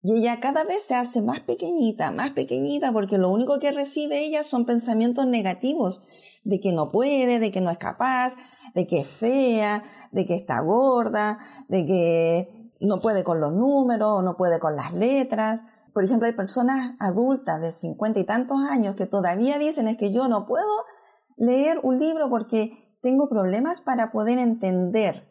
Y 0.01 0.17
ella 0.17 0.39
cada 0.39 0.63
vez 0.63 0.81
se 0.83 0.95
hace 0.95 1.21
más 1.21 1.41
pequeñita, 1.41 2.09
más 2.09 2.31
pequeñita, 2.31 2.91
porque 2.91 3.19
lo 3.19 3.29
único 3.29 3.59
que 3.59 3.71
recibe 3.71 4.25
ella 4.25 4.43
son 4.43 4.65
pensamientos 4.65 5.27
negativos 5.27 6.01
de 6.43 6.59
que 6.59 6.71
no 6.71 6.89
puede, 6.89 7.37
de 7.37 7.51
que 7.51 7.61
no 7.61 7.69
es 7.69 7.77
capaz, 7.77 8.35
de 8.73 8.87
que 8.87 9.01
es 9.01 9.07
fea, 9.07 9.83
de 10.11 10.25
que 10.25 10.33
está 10.33 10.59
gorda, 10.61 11.37
de 11.67 11.85
que 11.85 12.66
no 12.79 12.99
puede 12.99 13.23
con 13.23 13.39
los 13.39 13.53
números, 13.53 14.23
no 14.23 14.37
puede 14.37 14.59
con 14.59 14.75
las 14.75 14.93
letras. 14.93 15.63
Por 15.93 16.03
ejemplo, 16.03 16.27
hay 16.27 16.33
personas 16.33 16.95
adultas 16.99 17.61
de 17.61 17.71
cincuenta 17.71 18.19
y 18.19 18.25
tantos 18.25 18.59
años 18.69 18.95
que 18.95 19.05
todavía 19.05 19.57
dicen 19.57 19.87
es 19.87 19.97
que 19.97 20.11
yo 20.11 20.27
no 20.27 20.45
puedo 20.45 20.85
leer 21.37 21.79
un 21.83 21.99
libro 21.99 22.29
porque 22.29 22.97
tengo 23.01 23.29
problemas 23.29 23.81
para 23.81 24.11
poder 24.11 24.39
entender 24.39 25.27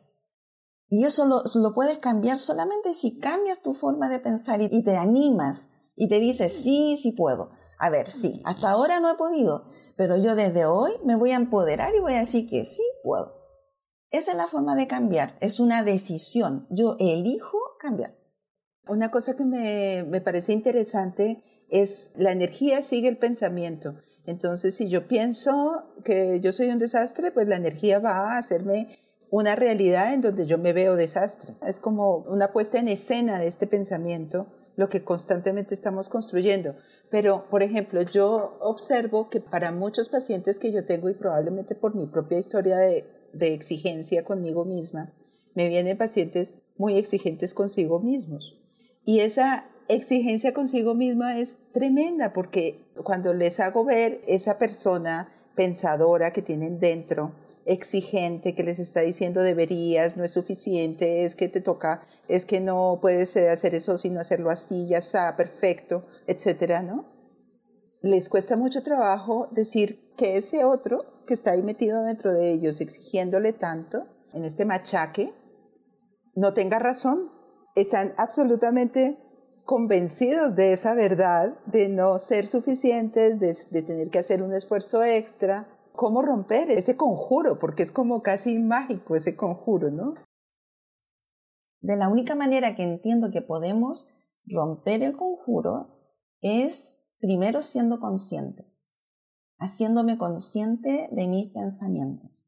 y 0.89 1.05
eso 1.05 1.27
lo, 1.27 1.73
puedes 1.75 1.99
cambiar 1.99 2.39
solamente 2.39 2.93
si 2.93 3.19
cambias 3.19 3.61
tu 3.61 3.75
forma 3.75 4.09
de 4.09 4.21
pensar 4.21 4.61
y, 4.63 4.85
te 4.85 4.97
animas 4.97 5.73
y 5.97 6.09
te 6.09 6.21
dices, 6.21 6.53
sí, 6.53 6.97
sí 6.97 7.13
puedo. 7.13 7.51
A 7.79 7.91
ver, 7.91 8.09
sí, 8.09 8.41
hasta 8.45 8.71
ahora 8.71 9.01
no 9.01 9.11
he 9.11 9.17
podido, 9.17 9.71
pero 9.97 10.17
yo 10.17 10.35
desde 10.35 10.65
hoy 10.65 10.93
me 11.05 11.17
voy 11.17 11.33
a 11.33 11.37
empoderar 11.37 11.95
y 11.95 12.01
voy 12.01 12.15
a 12.15 12.21
decir 12.21 12.49
que 12.49 12.65
sí 12.65 12.83
puedo. 13.03 13.36
Esa 14.11 14.33
es 14.33 14.37
la 14.37 14.47
forma 14.47 14.77
de 14.77 14.87
cambiar, 14.87 15.37
es 15.41 15.61
una 15.61 15.83
decisión. 15.83 16.67
Yo 16.71 16.97
elijo 16.99 17.59
cambiar. 17.79 18.17
Una 18.89 19.11
cosa 19.11 19.37
que 19.37 19.45
me, 19.45 20.05
me 20.05 20.21
parece 20.21 20.53
interesante 20.53 21.43
es 21.69 22.13
la 22.17 22.31
energía 22.31 22.83
sigue 22.83 23.09
el 23.09 23.19
pensamiento. 23.19 23.97
Entonces, 24.25 24.75
si 24.75 24.89
yo 24.89 25.07
pienso 25.09 25.85
que 26.05 26.41
yo 26.41 26.53
soy 26.53 26.69
un 26.69 26.79
desastre, 26.79 27.31
pues 27.33 27.49
la 27.49 27.57
energía 27.57 27.99
va 27.99 28.35
a 28.35 28.39
hacerme 28.39 28.99
una 29.31 29.57
realidad 29.57 30.15
en 30.15 30.21
donde 30.21 30.47
yo 30.47 30.59
me 30.59 30.73
veo 30.73 30.97
desastre. 30.97 31.55
Es 31.63 31.81
como 31.81 32.19
una 32.19 32.53
puesta 32.53 32.79
en 32.79 32.89
escena 32.89 33.39
de 33.39 33.47
este 33.47 33.67
pensamiento, 33.67 34.47
lo 34.77 34.89
que 34.89 35.05
constantemente 35.05 35.75
estamos 35.75 36.09
construyendo. 36.09 36.77
Pero, 37.11 37.49
por 37.51 37.63
ejemplo, 37.63 38.03
yo 38.03 38.59
observo 38.61 39.31
que 39.31 39.41
para 39.41 39.73
muchos 39.73 40.09
pacientes 40.09 40.59
que 40.59 40.73
yo 40.73 40.85
tengo 40.85 41.09
y 41.09 41.15
probablemente 41.15 41.75
por 41.75 41.95
mi 41.95 42.07
propia 42.07 42.39
historia 42.39 42.77
de, 42.77 43.05
de 43.39 43.55
exigencia 43.55 44.25
conmigo 44.25 44.65
misma, 44.65 45.13
me 45.55 45.69
vienen 45.69 45.97
pacientes 45.97 46.57
muy 46.77 46.97
exigentes 46.97 47.55
consigo 47.55 48.01
mismos. 48.01 48.59
Y 49.05 49.21
esa 49.21 49.67
exigencia 49.89 50.53
consigo 50.53 50.95
misma 50.95 51.39
es 51.39 51.59
tremenda 51.73 52.33
porque 52.33 52.85
cuando 53.05 53.33
les 53.33 53.61
hago 53.61 53.85
ver 53.85 54.21
esa 54.27 54.59
persona 54.59 55.33
pensadora 55.55 56.33
que 56.33 56.43
tienen 56.43 56.79
dentro, 56.79 57.33
exigente 57.65 58.55
que 58.55 58.63
les 58.63 58.79
está 58.79 59.01
diciendo 59.01 59.43
deberías, 59.43 60.17
no 60.17 60.25
es 60.25 60.33
suficiente, 60.33 61.25
es 61.25 61.35
que 61.35 61.49
te 61.49 61.61
toca, 61.61 62.07
es 62.29 62.45
que 62.45 62.61
no 62.61 62.99
puedes 63.03 63.35
eh, 63.37 63.49
hacer 63.49 63.75
eso 63.75 63.99
sino 63.99 64.21
hacerlo 64.21 64.51
así, 64.51 64.87
ya 64.87 64.99
está, 64.99 65.37
perfecto, 65.37 66.07
etcétera, 66.27 66.83
¿no? 66.83 67.07
Les 68.03 68.29
cuesta 68.29 68.57
mucho 68.57 68.83
trabajo 68.83 69.49
decir 69.51 70.13
que 70.17 70.37
ese 70.37 70.65
otro 70.65 71.16
que 71.27 71.35
está 71.35 71.53
ahí 71.53 71.63
metido 71.63 72.03
dentro 72.05 72.33
de 72.33 72.53
ellos, 72.53 72.81
exigiéndole 72.81 73.53
tanto 73.53 74.05
en 74.33 74.45
este 74.45 74.65
machaque, 74.65 75.35
no 76.35 76.55
tenga 76.55 76.79
razón. 76.79 77.31
Están 77.75 78.15
absolutamente 78.17 79.19
convencidos 79.67 80.55
de 80.55 80.73
esa 80.73 80.95
verdad, 80.95 81.59
de 81.67 81.89
no 81.89 82.19
ser 82.19 82.47
suficientes, 82.47 83.41
de, 83.41 83.83
tener 83.83 84.11
que 84.11 84.21
hacer 84.21 84.43
un 84.43 84.55
esfuerzo 84.55 85.03
extra, 85.03 85.69
cómo 85.93 86.23
romper 86.23 86.71
ese 86.71 86.97
conjuro, 86.97 87.59
porque 87.59 87.83
es 87.83 87.91
como 87.91 88.23
casi 88.23 88.59
mágico 88.59 89.17
ese 89.17 89.37
conjuro, 89.37 89.91
¿no? 89.91 90.15
De 91.81 91.97
la 91.97 92.09
única 92.09 92.35
manera 92.35 92.75
que 92.75 92.83
entiendo 92.83 93.31
que 93.31 93.43
podemos 93.43 94.09
romper 94.47 95.03
el 95.03 95.17
conjuro 95.17 95.89
es 96.41 97.05
primero 97.19 97.61
siendo 97.61 97.99
conscientes, 97.99 98.76
haciéndome 99.59 100.19
consciente 100.19 101.09
de 101.13 101.29
mis 101.29 101.53
pensamientos, 101.53 102.47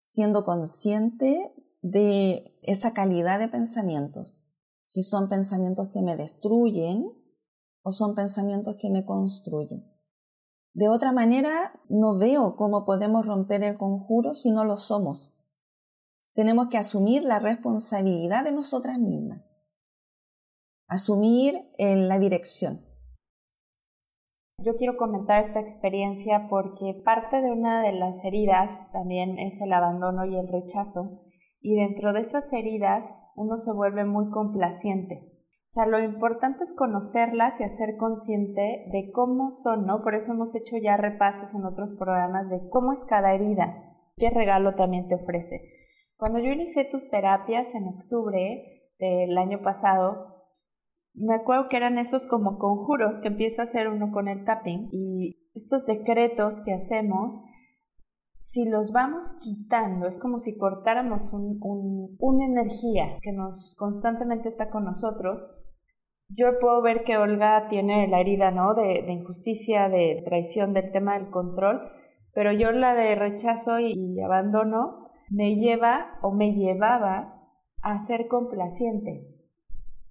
siendo 0.00 0.42
consciente 0.42 1.54
de 1.82 2.58
esa 2.62 2.92
calidad 2.92 3.38
de 3.38 3.48
pensamientos, 3.48 4.36
si 4.84 5.02
son 5.02 5.28
pensamientos 5.28 5.88
que 5.88 6.02
me 6.02 6.16
destruyen 6.16 7.10
o 7.82 7.92
son 7.92 8.14
pensamientos 8.14 8.76
que 8.80 8.90
me 8.90 9.04
construyen. 9.04 9.90
De 10.72 10.88
otra 10.88 11.12
manera, 11.12 11.80
no 11.88 12.18
veo 12.18 12.56
cómo 12.56 12.84
podemos 12.84 13.26
romper 13.26 13.62
el 13.62 13.78
conjuro 13.78 14.34
si 14.34 14.50
no 14.50 14.64
lo 14.64 14.76
somos. 14.76 15.38
Tenemos 16.32 16.68
que 16.68 16.78
asumir 16.78 17.24
la 17.24 17.38
responsabilidad 17.38 18.44
de 18.44 18.50
nosotras 18.50 18.98
mismas. 18.98 19.56
Asumir 20.88 21.70
en 21.78 22.08
la 22.08 22.18
dirección. 22.18 22.84
Yo 24.58 24.76
quiero 24.76 24.96
comentar 24.96 25.40
esta 25.40 25.60
experiencia 25.60 26.46
porque 26.48 27.02
parte 27.04 27.42
de 27.42 27.50
una 27.50 27.82
de 27.82 27.92
las 27.92 28.24
heridas 28.24 28.90
también 28.92 29.38
es 29.38 29.60
el 29.60 29.72
abandono 29.72 30.24
y 30.24 30.36
el 30.36 30.48
rechazo. 30.48 31.20
Y 31.60 31.74
dentro 31.74 32.12
de 32.12 32.20
esas 32.20 32.52
heridas 32.52 33.12
uno 33.36 33.58
se 33.58 33.72
vuelve 33.72 34.04
muy 34.04 34.30
complaciente. 34.30 35.34
O 35.66 35.70
sea, 35.74 35.86
lo 35.86 35.98
importante 35.98 36.62
es 36.62 36.72
conocerlas 36.72 37.60
y 37.60 37.64
hacer 37.64 37.96
consciente 37.96 38.86
de 38.92 39.10
cómo 39.12 39.50
son, 39.50 39.86
¿no? 39.86 40.02
Por 40.02 40.14
eso 40.14 40.32
hemos 40.32 40.54
hecho 40.54 40.76
ya 40.76 40.96
repasos 40.96 41.54
en 41.54 41.64
otros 41.64 41.94
programas 41.94 42.48
de 42.48 42.68
cómo 42.68 42.92
es 42.92 43.04
cada 43.04 43.34
herida, 43.34 43.96
qué 44.16 44.30
regalo 44.30 44.74
también 44.74 45.08
te 45.08 45.16
ofrece. 45.16 45.62
Cuando 46.16 46.38
yo 46.38 46.52
inicié 46.52 46.84
tus 46.84 47.10
terapias 47.10 47.74
en 47.74 47.88
octubre 47.88 48.92
del 48.98 49.36
año 49.36 49.62
pasado, 49.62 50.33
me 51.14 51.34
acuerdo 51.34 51.68
que 51.68 51.76
eran 51.76 51.98
esos 51.98 52.26
como 52.26 52.58
conjuros 52.58 53.20
que 53.20 53.28
empieza 53.28 53.62
a 53.62 53.64
hacer 53.64 53.88
uno 53.88 54.10
con 54.10 54.28
el 54.28 54.44
tapping 54.44 54.88
y 54.92 55.36
estos 55.54 55.86
decretos 55.86 56.60
que 56.64 56.72
hacemos 56.72 57.40
si 58.44 58.66
los 58.66 58.92
vamos 58.92 59.36
quitando, 59.42 60.06
es 60.06 60.18
como 60.18 60.38
si 60.38 60.56
cortáramos 60.56 61.32
una 61.32 62.44
energía 62.44 63.18
que 63.22 63.32
nos 63.32 63.74
constantemente 63.76 64.48
está 64.48 64.70
con 64.70 64.84
nosotros. 64.84 65.50
Yo 66.28 66.58
puedo 66.60 66.82
ver 66.82 67.04
que 67.04 67.16
Olga 67.16 67.68
tiene 67.68 68.06
la 68.06 68.20
herida, 68.20 68.50
¿no? 68.50 68.74
De, 68.74 69.10
injusticia, 69.10 69.88
de 69.88 70.22
traición, 70.24 70.72
del 70.72 70.92
tema 70.92 71.18
del 71.18 71.30
control, 71.30 71.80
pero 72.34 72.52
yo 72.52 72.70
la 72.70 72.94
de 72.94 73.14
rechazo 73.14 73.80
y 73.80 74.20
abandono 74.20 75.08
me 75.30 75.56
lleva 75.56 76.18
o 76.22 76.32
me 76.32 76.52
llevaba 76.52 77.40
a 77.82 78.00
ser 78.00 78.28
complaciente 78.28 79.26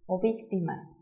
o 0.05 0.19
víctima. 0.19 0.92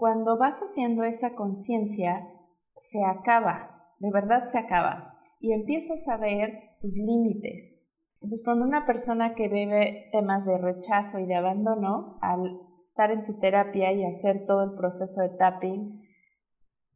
Cuando 0.00 0.38
vas 0.38 0.60
haciendo 0.60 1.04
esa 1.04 1.34
conciencia, 1.34 2.26
se 2.74 3.04
acaba, 3.04 3.92
de 3.98 4.10
verdad 4.10 4.46
se 4.46 4.56
acaba 4.56 5.20
y 5.40 5.52
empiezas 5.52 6.08
a 6.08 6.16
ver 6.16 6.78
tus 6.80 6.96
límites. 6.96 7.78
Entonces, 8.14 8.42
cuando 8.42 8.64
una 8.64 8.86
persona 8.86 9.34
que 9.34 9.48
vive 9.48 10.08
temas 10.10 10.46
de 10.46 10.56
rechazo 10.56 11.18
y 11.18 11.26
de 11.26 11.34
abandono, 11.34 12.16
al 12.22 12.62
estar 12.82 13.10
en 13.10 13.24
tu 13.24 13.38
terapia 13.40 13.92
y 13.92 14.06
hacer 14.06 14.46
todo 14.46 14.64
el 14.64 14.74
proceso 14.74 15.20
de 15.20 15.36
tapping, 15.36 16.00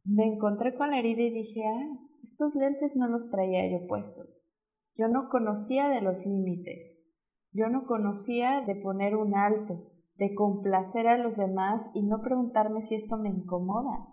me 0.03 0.25
encontré 0.25 0.73
con 0.73 0.89
la 0.89 0.97
herida 0.97 1.21
y 1.21 1.29
dije, 1.29 1.61
ah, 1.63 1.99
estos 2.23 2.55
lentes 2.55 2.95
no 2.95 3.07
los 3.07 3.29
traía 3.29 3.69
yo 3.69 3.85
puestos. 3.85 4.47
Yo 4.95 5.09
no 5.09 5.29
conocía 5.29 5.89
de 5.89 6.01
los 6.01 6.25
límites. 6.25 6.97
Yo 7.51 7.69
no 7.69 7.85
conocía 7.85 8.61
de 8.65 8.75
poner 8.75 9.15
un 9.15 9.35
alto, 9.35 9.91
de 10.17 10.33
complacer 10.33 11.07
a 11.07 11.17
los 11.17 11.37
demás 11.37 11.89
y 11.93 12.03
no 12.03 12.21
preguntarme 12.21 12.81
si 12.81 12.95
esto 12.95 13.17
me 13.17 13.29
incomoda. 13.29 14.07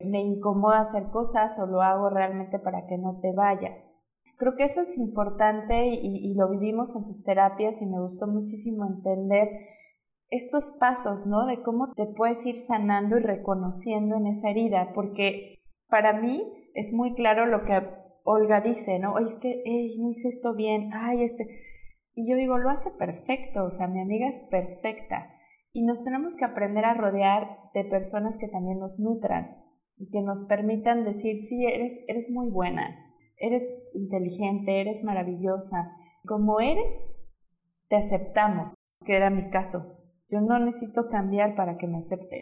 Me 0.00 0.20
incomoda 0.20 0.80
hacer 0.80 1.10
cosas 1.10 1.58
o 1.58 1.66
lo 1.66 1.82
hago 1.82 2.10
realmente 2.10 2.58
para 2.58 2.86
que 2.86 2.98
no 2.98 3.20
te 3.20 3.32
vayas. 3.32 3.94
Creo 4.36 4.54
que 4.54 4.64
eso 4.64 4.82
es 4.82 4.98
importante 4.98 5.86
y, 5.86 6.34
lo 6.34 6.50
vivimos 6.50 6.94
en 6.94 7.06
tus 7.06 7.24
terapias 7.24 7.80
y 7.80 7.86
me 7.86 8.00
gustó 8.00 8.26
muchísimo 8.26 8.84
entender 8.84 9.48
estos 10.28 10.76
pasos, 10.78 11.26
¿no? 11.26 11.46
De 11.46 11.62
cómo 11.62 11.92
te 11.94 12.04
puedes 12.04 12.44
ir 12.44 12.58
sanando 12.58 13.16
y 13.16 13.20
reconociendo 13.20 14.16
en 14.16 14.26
esa 14.26 14.50
herida, 14.50 14.92
porque 14.94 15.60
para 15.88 16.12
mí 16.12 16.42
es 16.74 16.92
muy 16.92 17.14
claro 17.14 17.46
lo 17.46 17.64
que 17.64 17.80
Olga 18.24 18.60
dice, 18.60 18.98
¿no? 18.98 19.14
Oye, 19.14 19.28
es 19.28 19.36
que 19.36 19.62
no 19.98 20.10
hice 20.10 20.28
esto 20.28 20.54
bien, 20.54 20.90
ay, 20.92 21.22
este... 21.22 21.46
Y 22.14 22.28
yo 22.28 22.36
digo, 22.36 22.58
lo 22.58 22.70
hace 22.70 22.90
perfecto, 22.98 23.64
o 23.64 23.70
sea, 23.70 23.88
mi 23.88 24.00
amiga 24.00 24.26
es 24.26 24.40
perfecta. 24.50 25.35
Y 25.76 25.82
nos 25.82 26.02
tenemos 26.04 26.36
que 26.36 26.46
aprender 26.46 26.86
a 26.86 26.94
rodear 26.94 27.70
de 27.74 27.84
personas 27.84 28.38
que 28.38 28.48
también 28.48 28.78
nos 28.78 28.98
nutran 28.98 29.62
y 29.98 30.08
que 30.08 30.22
nos 30.22 30.40
permitan 30.46 31.04
decir, 31.04 31.36
sí, 31.36 31.66
eres, 31.66 32.00
eres 32.08 32.30
muy 32.30 32.48
buena, 32.48 32.96
eres 33.36 33.62
inteligente, 33.92 34.80
eres 34.80 35.04
maravillosa. 35.04 35.92
Como 36.24 36.60
eres, 36.60 37.06
te 37.90 37.96
aceptamos, 37.96 38.72
que 39.04 39.16
era 39.16 39.28
mi 39.28 39.50
caso. 39.50 39.98
Yo 40.30 40.40
no 40.40 40.58
necesito 40.58 41.10
cambiar 41.10 41.54
para 41.56 41.76
que 41.76 41.86
me 41.86 41.98
acepten. 41.98 42.40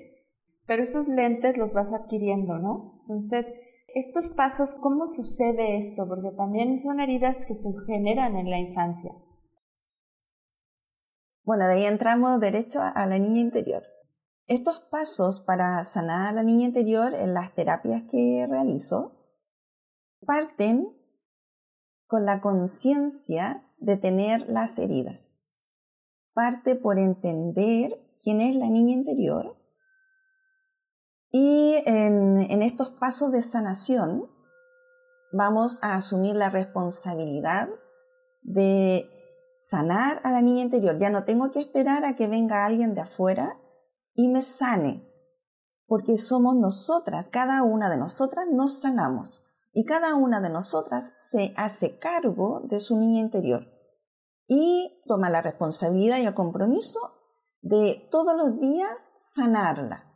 Pero 0.68 0.84
esos 0.84 1.08
lentes 1.08 1.56
los 1.56 1.74
vas 1.74 1.92
adquiriendo, 1.92 2.60
¿no? 2.60 3.00
Entonces, 3.00 3.52
estos 3.96 4.30
pasos, 4.30 4.76
¿cómo 4.80 5.08
sucede 5.08 5.76
esto? 5.76 6.06
Porque 6.06 6.30
también 6.36 6.78
son 6.78 7.00
heridas 7.00 7.44
que 7.46 7.56
se 7.56 7.72
generan 7.88 8.36
en 8.36 8.48
la 8.48 8.60
infancia. 8.60 9.10
Bueno, 11.44 11.66
de 11.66 11.74
ahí 11.74 11.84
entramos 11.84 12.40
derecho 12.40 12.80
a 12.80 13.06
la 13.06 13.18
niña 13.18 13.40
interior. 13.40 13.82
Estos 14.46 14.80
pasos 14.80 15.42
para 15.42 15.82
sanar 15.84 16.28
a 16.28 16.32
la 16.32 16.42
niña 16.42 16.66
interior 16.66 17.14
en 17.14 17.34
las 17.34 17.54
terapias 17.54 18.02
que 18.10 18.46
realizo 18.48 19.12
parten 20.26 20.88
con 22.06 22.24
la 22.24 22.40
conciencia 22.40 23.70
de 23.76 23.98
tener 23.98 24.48
las 24.48 24.78
heridas. 24.78 25.40
Parte 26.32 26.76
por 26.76 26.98
entender 26.98 27.98
quién 28.22 28.40
es 28.40 28.56
la 28.56 28.68
niña 28.70 28.94
interior 28.94 29.56
y 31.30 31.82
en, 31.84 32.38
en 32.50 32.62
estos 32.62 32.90
pasos 32.90 33.32
de 33.32 33.42
sanación 33.42 34.30
vamos 35.32 35.82
a 35.82 35.96
asumir 35.96 36.36
la 36.36 36.48
responsabilidad 36.48 37.68
de 38.42 39.13
sanar 39.58 40.20
a 40.24 40.30
la 40.30 40.42
niña 40.42 40.62
interior. 40.62 40.98
Ya 40.98 41.10
no 41.10 41.24
tengo 41.24 41.50
que 41.50 41.60
esperar 41.60 42.04
a 42.04 42.16
que 42.16 42.26
venga 42.26 42.64
alguien 42.64 42.94
de 42.94 43.02
afuera 43.02 43.60
y 44.14 44.28
me 44.28 44.42
sane, 44.42 45.08
porque 45.86 46.18
somos 46.18 46.56
nosotras, 46.56 47.28
cada 47.30 47.62
una 47.62 47.90
de 47.90 47.96
nosotras 47.96 48.46
nos 48.50 48.80
sanamos 48.80 49.44
y 49.72 49.84
cada 49.84 50.14
una 50.14 50.40
de 50.40 50.50
nosotras 50.50 51.14
se 51.18 51.52
hace 51.56 51.98
cargo 51.98 52.60
de 52.64 52.78
su 52.78 52.96
niña 52.96 53.20
interior 53.20 53.66
y 54.46 55.02
toma 55.06 55.30
la 55.30 55.42
responsabilidad 55.42 56.18
y 56.18 56.26
el 56.26 56.34
compromiso 56.34 57.00
de 57.60 58.08
todos 58.10 58.36
los 58.36 58.58
días 58.60 59.14
sanarla. 59.18 60.14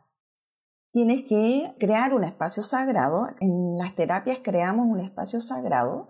Tienes 0.91 1.23
que 1.23 1.75
crear 1.79 2.13
un 2.13 2.23
espacio 2.23 2.63
sagrado. 2.63 3.27
En 3.39 3.77
las 3.77 3.95
terapias 3.95 4.39
creamos 4.43 4.87
un 4.87 4.99
espacio 4.99 5.39
sagrado 5.39 6.07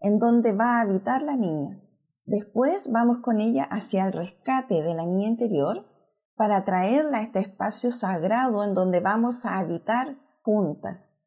en 0.00 0.18
donde 0.18 0.52
va 0.52 0.78
a 0.78 0.80
habitar 0.80 1.22
la 1.22 1.36
niña. 1.36 1.82
Después 2.26 2.90
vamos 2.90 3.18
con 3.18 3.40
ella 3.40 3.62
hacia 3.70 4.04
el 4.04 4.12
rescate 4.12 4.82
de 4.82 4.94
la 4.94 5.06
niña 5.06 5.28
interior 5.28 5.86
para 6.34 6.64
traerla 6.64 7.18
a 7.18 7.22
este 7.22 7.38
espacio 7.38 7.92
sagrado 7.92 8.64
en 8.64 8.74
donde 8.74 8.98
vamos 8.98 9.46
a 9.46 9.58
habitar 9.58 10.18
juntas. 10.42 11.22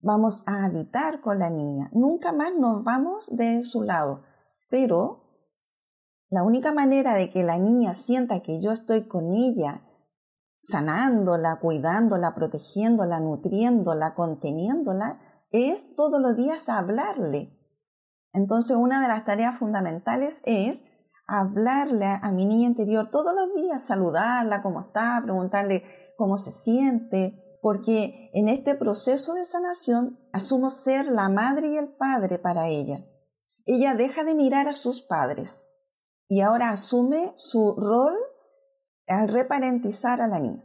Vamos 0.00 0.42
a 0.48 0.64
habitar 0.64 1.20
con 1.20 1.38
la 1.38 1.48
niña. 1.48 1.90
Nunca 1.92 2.32
más 2.32 2.52
nos 2.58 2.82
vamos 2.82 3.28
de 3.36 3.62
su 3.62 3.82
lado. 3.82 4.24
Pero 4.68 5.30
la 6.28 6.42
única 6.42 6.72
manera 6.72 7.14
de 7.14 7.28
que 7.28 7.44
la 7.44 7.58
niña 7.58 7.94
sienta 7.94 8.40
que 8.40 8.60
yo 8.60 8.72
estoy 8.72 9.06
con 9.06 9.32
ella, 9.32 9.82
sanándola, 10.58 11.60
cuidándola, 11.60 12.34
protegiéndola, 12.34 13.20
nutriéndola, 13.20 14.14
conteniéndola, 14.14 15.20
es 15.52 15.94
todos 15.94 16.20
los 16.20 16.36
días 16.36 16.68
hablarle 16.68 17.59
entonces, 18.32 18.76
una 18.76 19.02
de 19.02 19.08
las 19.08 19.24
tareas 19.24 19.58
fundamentales 19.58 20.42
es 20.46 20.84
hablarle 21.26 22.06
a, 22.06 22.32
mi 22.32 22.44
niña 22.44 22.66
interior 22.66 23.08
todos 23.10 23.34
los 23.34 23.54
días, 23.54 23.86
saludarla, 23.86 24.62
cómo 24.62 24.80
está, 24.80 25.20
preguntarle 25.22 25.84
cómo 26.16 26.36
se 26.36 26.50
siente, 26.50 27.58
porque 27.62 28.30
en 28.34 28.48
este 28.48 28.74
proceso 28.74 29.34
de 29.34 29.44
sanación 29.44 30.18
asumo 30.32 30.70
ser 30.70 31.06
la 31.06 31.28
madre 31.28 31.68
y 31.68 31.76
el 31.76 31.88
padre 31.88 32.38
para 32.38 32.68
ella. 32.68 33.04
Ella 33.66 33.94
deja 33.94 34.24
de 34.24 34.34
mirar 34.34 34.68
a 34.68 34.72
sus 34.72 35.02
padres 35.02 35.70
y 36.26 36.40
ahora 36.40 36.70
asume 36.70 37.32
su 37.36 37.76
rol 37.76 38.16
al 39.06 39.28
reparentizar 39.28 40.20
a 40.20 40.28
la 40.28 40.38
niña. 40.38 40.64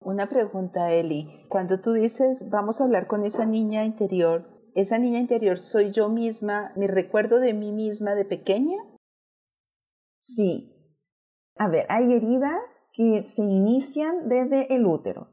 Una 0.00 0.28
pregunta, 0.28 0.90
Eli. 0.92 1.46
Cuando 1.48 1.80
tú 1.80 1.92
dices, 1.92 2.48
vamos 2.50 2.80
a 2.80 2.84
hablar 2.84 3.06
con 3.06 3.22
esa 3.22 3.46
niña 3.46 3.84
interior, 3.84 4.46
esa 4.74 4.98
niña 4.98 5.18
interior 5.18 5.58
soy 5.58 5.90
yo 5.90 6.08
misma, 6.08 6.72
mi 6.76 6.86
recuerdo 6.86 7.40
de 7.40 7.54
mí 7.54 7.72
misma 7.72 8.14
de 8.14 8.24
pequeña? 8.24 8.76
Sí. 10.20 10.76
A 11.56 11.68
ver, 11.68 11.86
hay 11.88 12.12
heridas 12.12 12.86
que 12.92 13.22
se 13.22 13.42
inician 13.42 14.28
desde 14.28 14.74
el 14.74 14.86
útero. 14.86 15.28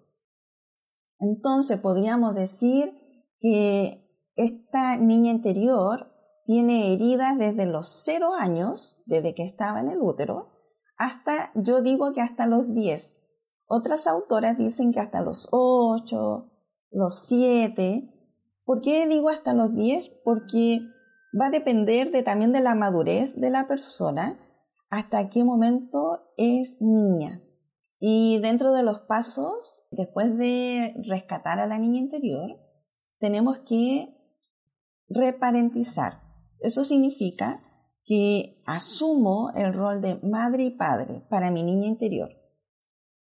Entonces 1.20 1.80
podríamos 1.80 2.36
decir 2.36 2.94
que 3.40 4.08
esta 4.36 4.98
niña 4.98 5.32
interior 5.32 6.12
tiene 6.46 6.94
heridas 6.94 7.38
desde 7.38 7.66
los 7.66 7.88
cero 8.04 8.34
años, 8.34 9.02
desde 9.06 9.34
que 9.34 9.44
estaba 9.44 9.80
en 9.80 9.90
el 9.90 10.02
útero, 10.02 10.50
hasta, 10.98 11.52
yo 11.56 11.82
digo 11.82 12.14
que 12.14 12.22
hasta 12.22 12.48
los 12.48 12.74
10. 12.74 13.22
Otras 13.68 14.08
autoras 14.08 14.58
dicen 14.58 14.92
que 14.92 15.00
hasta 15.00 15.22
los 15.22 15.48
8, 15.52 16.52
los 16.92 17.28
7, 17.28 18.17
¿Por 18.68 18.82
qué 18.82 19.08
digo 19.08 19.30
hasta 19.30 19.54
los 19.54 19.74
10? 19.74 20.10
Porque 20.26 20.82
va 21.40 21.48
a 21.48 21.52
depender 21.52 22.12
de, 22.12 22.22
también 22.22 22.52
de 22.52 22.60
la 22.60 22.76
madurez 22.76 23.40
de 23.40 23.50
la 23.50 23.66
persona, 23.66 24.38
hasta 24.90 25.30
qué 25.30 25.46
momento 25.46 26.34
es 26.36 26.76
niña. 26.82 27.42
Y 27.98 28.40
dentro 28.40 28.74
de 28.74 28.84
los 28.84 29.00
pasos, 29.00 29.84
después 29.90 30.38
de 30.38 30.94
rescatar 31.08 31.60
a 31.60 31.66
la 31.66 31.80
niña 31.80 32.02
interior, 32.02 32.60
tenemos 33.20 33.60
que 33.60 34.14
reparentizar. 35.08 36.22
Eso 36.60 36.84
significa 36.84 37.62
que 38.04 38.62
asumo 38.66 39.52
el 39.56 39.74
rol 39.74 40.02
de 40.02 40.20
madre 40.24 40.66
y 40.66 40.72
padre 40.72 41.26
para 41.30 41.52
mi 41.52 41.64
niña 41.64 41.88
interior. 41.88 42.32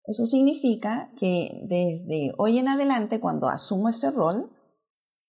Eso 0.06 0.26
significa 0.26 1.12
que 1.18 1.60
desde 1.68 2.32
hoy 2.38 2.58
en 2.58 2.70
adelante, 2.70 3.20
cuando 3.20 3.50
asumo 3.50 3.90
ese 3.90 4.12
rol, 4.12 4.55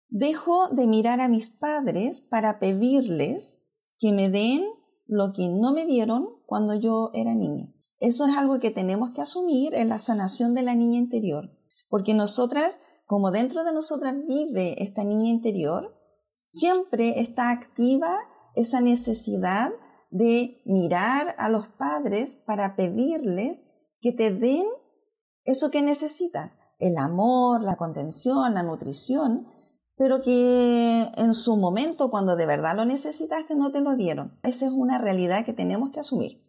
Dejo 0.08 0.68
de 0.68 0.86
mirar 0.86 1.20
a 1.20 1.28
mis 1.28 1.50
padres 1.50 2.20
para 2.20 2.58
pedirles 2.58 3.60
que 3.98 4.12
me 4.12 4.30
den 4.30 4.64
lo 5.06 5.32
que 5.32 5.48
no 5.48 5.72
me 5.72 5.86
dieron 5.86 6.28
cuando 6.46 6.74
yo 6.74 7.10
era 7.14 7.34
niña. 7.34 7.72
Eso 7.98 8.26
es 8.26 8.36
algo 8.36 8.58
que 8.58 8.70
tenemos 8.70 9.10
que 9.10 9.22
asumir 9.22 9.74
en 9.74 9.88
la 9.88 9.98
sanación 9.98 10.54
de 10.54 10.62
la 10.62 10.74
niña 10.74 10.98
interior, 10.98 11.50
porque 11.88 12.14
nosotras, 12.14 12.80
como 13.06 13.30
dentro 13.30 13.64
de 13.64 13.72
nosotras 13.72 14.14
vive 14.26 14.82
esta 14.82 15.02
niña 15.02 15.30
interior, 15.30 15.96
siempre 16.48 17.20
está 17.20 17.50
activa 17.50 18.16
esa 18.54 18.80
necesidad 18.80 19.70
de 20.10 20.62
mirar 20.64 21.34
a 21.38 21.48
los 21.48 21.68
padres 21.68 22.42
para 22.46 22.76
pedirles 22.76 23.66
que 24.00 24.12
te 24.12 24.30
den 24.30 24.66
eso 25.44 25.70
que 25.70 25.82
necesitas, 25.82 26.58
el 26.78 26.96
amor, 26.98 27.62
la 27.62 27.76
contención, 27.76 28.54
la 28.54 28.62
nutrición, 28.62 29.46
pero 29.96 30.20
que 30.20 31.10
en 31.16 31.32
su 31.32 31.56
momento, 31.56 32.10
cuando 32.10 32.36
de 32.36 32.46
verdad 32.46 32.76
lo 32.76 32.84
necesitaste, 32.84 33.56
no 33.56 33.72
te 33.72 33.80
lo 33.80 33.96
dieron. 33.96 34.38
Esa 34.42 34.66
es 34.66 34.72
una 34.72 34.98
realidad 34.98 35.44
que 35.44 35.54
tenemos 35.54 35.90
que 35.90 36.00
asumir. 36.00 36.42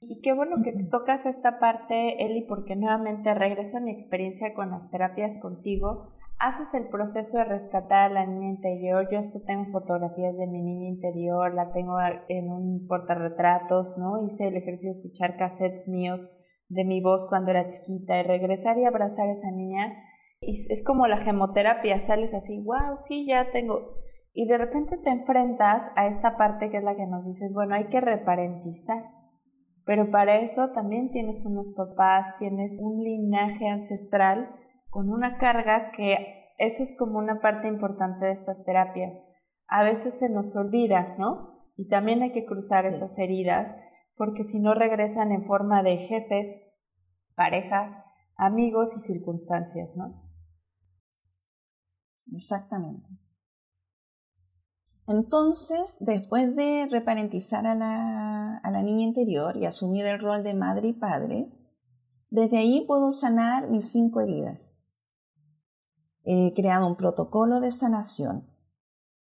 Y 0.00 0.20
qué 0.20 0.34
bueno 0.34 0.56
que 0.62 0.72
tocas 0.90 1.24
esta 1.24 1.58
parte, 1.58 2.22
Eli, 2.24 2.42
porque 2.42 2.76
nuevamente 2.76 3.32
regreso 3.32 3.78
a 3.78 3.80
mi 3.80 3.90
experiencia 3.90 4.52
con 4.52 4.70
las 4.70 4.90
terapias 4.90 5.38
contigo. 5.38 6.10
Haces 6.38 6.74
el 6.74 6.88
proceso 6.88 7.38
de 7.38 7.44
rescatar 7.44 8.10
a 8.10 8.12
la 8.12 8.26
niña 8.26 8.50
interior. 8.50 9.08
Yo 9.10 9.18
hasta 9.18 9.40
tengo 9.40 9.72
fotografías 9.72 10.36
de 10.36 10.46
mi 10.46 10.60
niña 10.60 10.88
interior, 10.88 11.54
la 11.54 11.72
tengo 11.72 11.96
en 12.28 12.50
un 12.50 12.86
portarretratos, 12.86 13.96
¿no? 13.96 14.22
Hice 14.22 14.48
el 14.48 14.56
ejercicio 14.56 14.90
de 14.90 14.98
escuchar 14.98 15.36
cassettes 15.38 15.88
míos 15.88 16.26
de 16.68 16.84
mi 16.84 17.00
voz 17.00 17.26
cuando 17.26 17.52
era 17.52 17.66
chiquita 17.66 18.20
y 18.20 18.24
regresar 18.24 18.76
y 18.76 18.84
abrazar 18.84 19.28
a 19.28 19.32
esa 19.32 19.50
niña 19.50 19.94
Y 20.46 20.72
es 20.72 20.82
como 20.84 21.06
la 21.06 21.18
gemoterapia, 21.18 21.98
sales 21.98 22.34
así, 22.34 22.58
wow, 22.58 22.96
sí, 22.96 23.26
ya 23.26 23.50
tengo. 23.50 23.94
Y 24.32 24.46
de 24.46 24.58
repente 24.58 24.98
te 24.98 25.10
enfrentas 25.10 25.90
a 25.96 26.08
esta 26.08 26.36
parte 26.36 26.70
que 26.70 26.78
es 26.78 26.84
la 26.84 26.96
que 26.96 27.06
nos 27.06 27.24
dices, 27.26 27.52
bueno, 27.54 27.74
hay 27.74 27.86
que 27.86 28.00
reparentizar. 28.00 29.04
Pero 29.84 30.10
para 30.10 30.38
eso 30.38 30.70
también 30.72 31.10
tienes 31.10 31.44
unos 31.44 31.72
papás, 31.76 32.36
tienes 32.38 32.80
un 32.82 33.02
linaje 33.02 33.68
ancestral 33.68 34.50
con 34.88 35.10
una 35.10 35.38
carga 35.38 35.92
que 35.92 36.52
eso 36.58 36.82
es 36.82 36.96
como 36.98 37.18
una 37.18 37.40
parte 37.40 37.68
importante 37.68 38.26
de 38.26 38.32
estas 38.32 38.64
terapias. 38.64 39.22
A 39.66 39.82
veces 39.82 40.18
se 40.18 40.30
nos 40.30 40.56
olvida, 40.56 41.14
¿no? 41.18 41.68
Y 41.76 41.88
también 41.88 42.22
hay 42.22 42.32
que 42.32 42.44
cruzar 42.44 42.84
esas 42.84 43.18
heridas 43.18 43.76
porque 44.16 44.44
si 44.44 44.60
no 44.60 44.74
regresan 44.74 45.32
en 45.32 45.44
forma 45.44 45.82
de 45.82 45.96
jefes, 45.96 46.60
parejas, 47.34 47.98
amigos 48.36 48.96
y 48.96 49.00
circunstancias, 49.00 49.96
¿no? 49.96 50.23
Exactamente. 52.32 53.08
Entonces, 55.06 55.98
después 56.00 56.56
de 56.56 56.88
reparentizar 56.90 57.66
a 57.66 57.74
la, 57.74 58.56
a 58.56 58.70
la 58.70 58.82
niña 58.82 59.04
interior 59.04 59.56
y 59.56 59.66
asumir 59.66 60.06
el 60.06 60.18
rol 60.18 60.42
de 60.42 60.54
madre 60.54 60.88
y 60.88 60.92
padre, 60.94 61.52
desde 62.30 62.58
ahí 62.58 62.84
puedo 62.86 63.10
sanar 63.10 63.70
mis 63.70 63.90
cinco 63.90 64.20
heridas. 64.20 64.78
He 66.22 66.52
creado 66.54 66.86
un 66.86 66.96
protocolo 66.96 67.60
de 67.60 67.70
sanación 67.70 68.48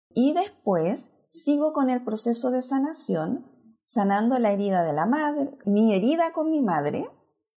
y 0.10 0.34
después 0.34 1.12
sigo 1.28 1.74
con 1.74 1.90
el 1.90 2.04
proceso 2.04 2.50
de 2.50 2.62
sanación, 2.62 3.46
sanando 3.82 4.40
la 4.40 4.54
herida 4.54 4.84
de 4.84 4.94
la 4.94 5.06
madre, 5.06 5.58
mi 5.66 5.94
herida 5.94 6.32
con 6.32 6.50
mi 6.50 6.62
madre 6.62 7.06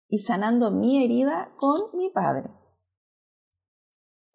y 0.09 0.19
sanando 0.19 0.71
mi 0.71 1.05
herida 1.05 1.53
con 1.57 1.97
mi 1.97 2.09
padre. 2.09 2.51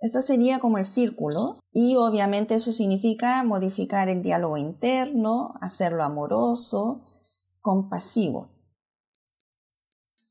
Eso 0.01 0.21
sería 0.21 0.59
como 0.59 0.77
el 0.77 0.85
círculo 0.85 1.57
y 1.71 1.97
obviamente 1.97 2.55
eso 2.55 2.71
significa 2.71 3.43
modificar 3.43 4.07
el 4.07 4.21
diálogo 4.21 4.55
interno, 4.55 5.55
hacerlo 5.61 6.03
amoroso, 6.03 7.05
compasivo. 7.59 8.49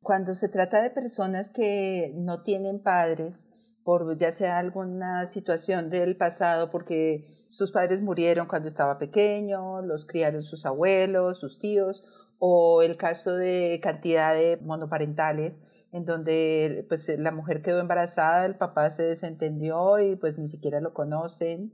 Cuando 0.00 0.34
se 0.34 0.48
trata 0.48 0.80
de 0.80 0.90
personas 0.90 1.50
que 1.50 2.14
no 2.16 2.42
tienen 2.42 2.82
padres, 2.82 3.48
por 3.84 4.16
ya 4.16 4.32
sea 4.32 4.58
alguna 4.58 5.26
situación 5.26 5.90
del 5.90 6.16
pasado, 6.16 6.70
porque 6.70 7.46
sus 7.50 7.72
padres 7.72 8.00
murieron 8.00 8.46
cuando 8.46 8.68
estaba 8.68 8.98
pequeño, 8.98 9.82
los 9.82 10.06
criaron 10.06 10.42
sus 10.42 10.64
abuelos, 10.64 11.38
sus 11.38 11.58
tíos, 11.58 12.04
o 12.38 12.82
el 12.82 12.96
caso 12.96 13.34
de 13.34 13.80
cantidad 13.82 14.32
de 14.32 14.58
monoparentales, 14.62 15.60
en 15.92 16.04
donde 16.04 16.84
pues 16.88 17.08
la 17.18 17.30
mujer 17.32 17.62
quedó 17.62 17.80
embarazada, 17.80 18.46
el 18.46 18.56
papá 18.56 18.90
se 18.90 19.04
desentendió 19.04 19.98
y 19.98 20.16
pues 20.16 20.38
ni 20.38 20.48
siquiera 20.48 20.80
lo 20.80 20.92
conocen, 20.92 21.72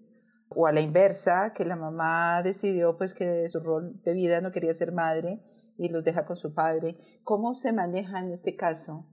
o 0.48 0.66
a 0.66 0.72
la 0.72 0.80
inversa, 0.80 1.52
que 1.52 1.64
la 1.64 1.76
mamá 1.76 2.42
decidió 2.42 2.96
pues 2.96 3.14
que 3.14 3.48
su 3.48 3.60
rol 3.60 4.00
de 4.02 4.12
vida 4.12 4.40
no 4.40 4.52
quería 4.52 4.72
ser 4.74 4.92
madre 4.92 5.42
y 5.76 5.88
los 5.88 6.04
deja 6.04 6.26
con 6.26 6.36
su 6.36 6.54
padre. 6.54 6.96
¿Cómo 7.24 7.54
se 7.54 7.72
maneja 7.72 8.20
en 8.20 8.32
este 8.32 8.54
caso? 8.54 9.06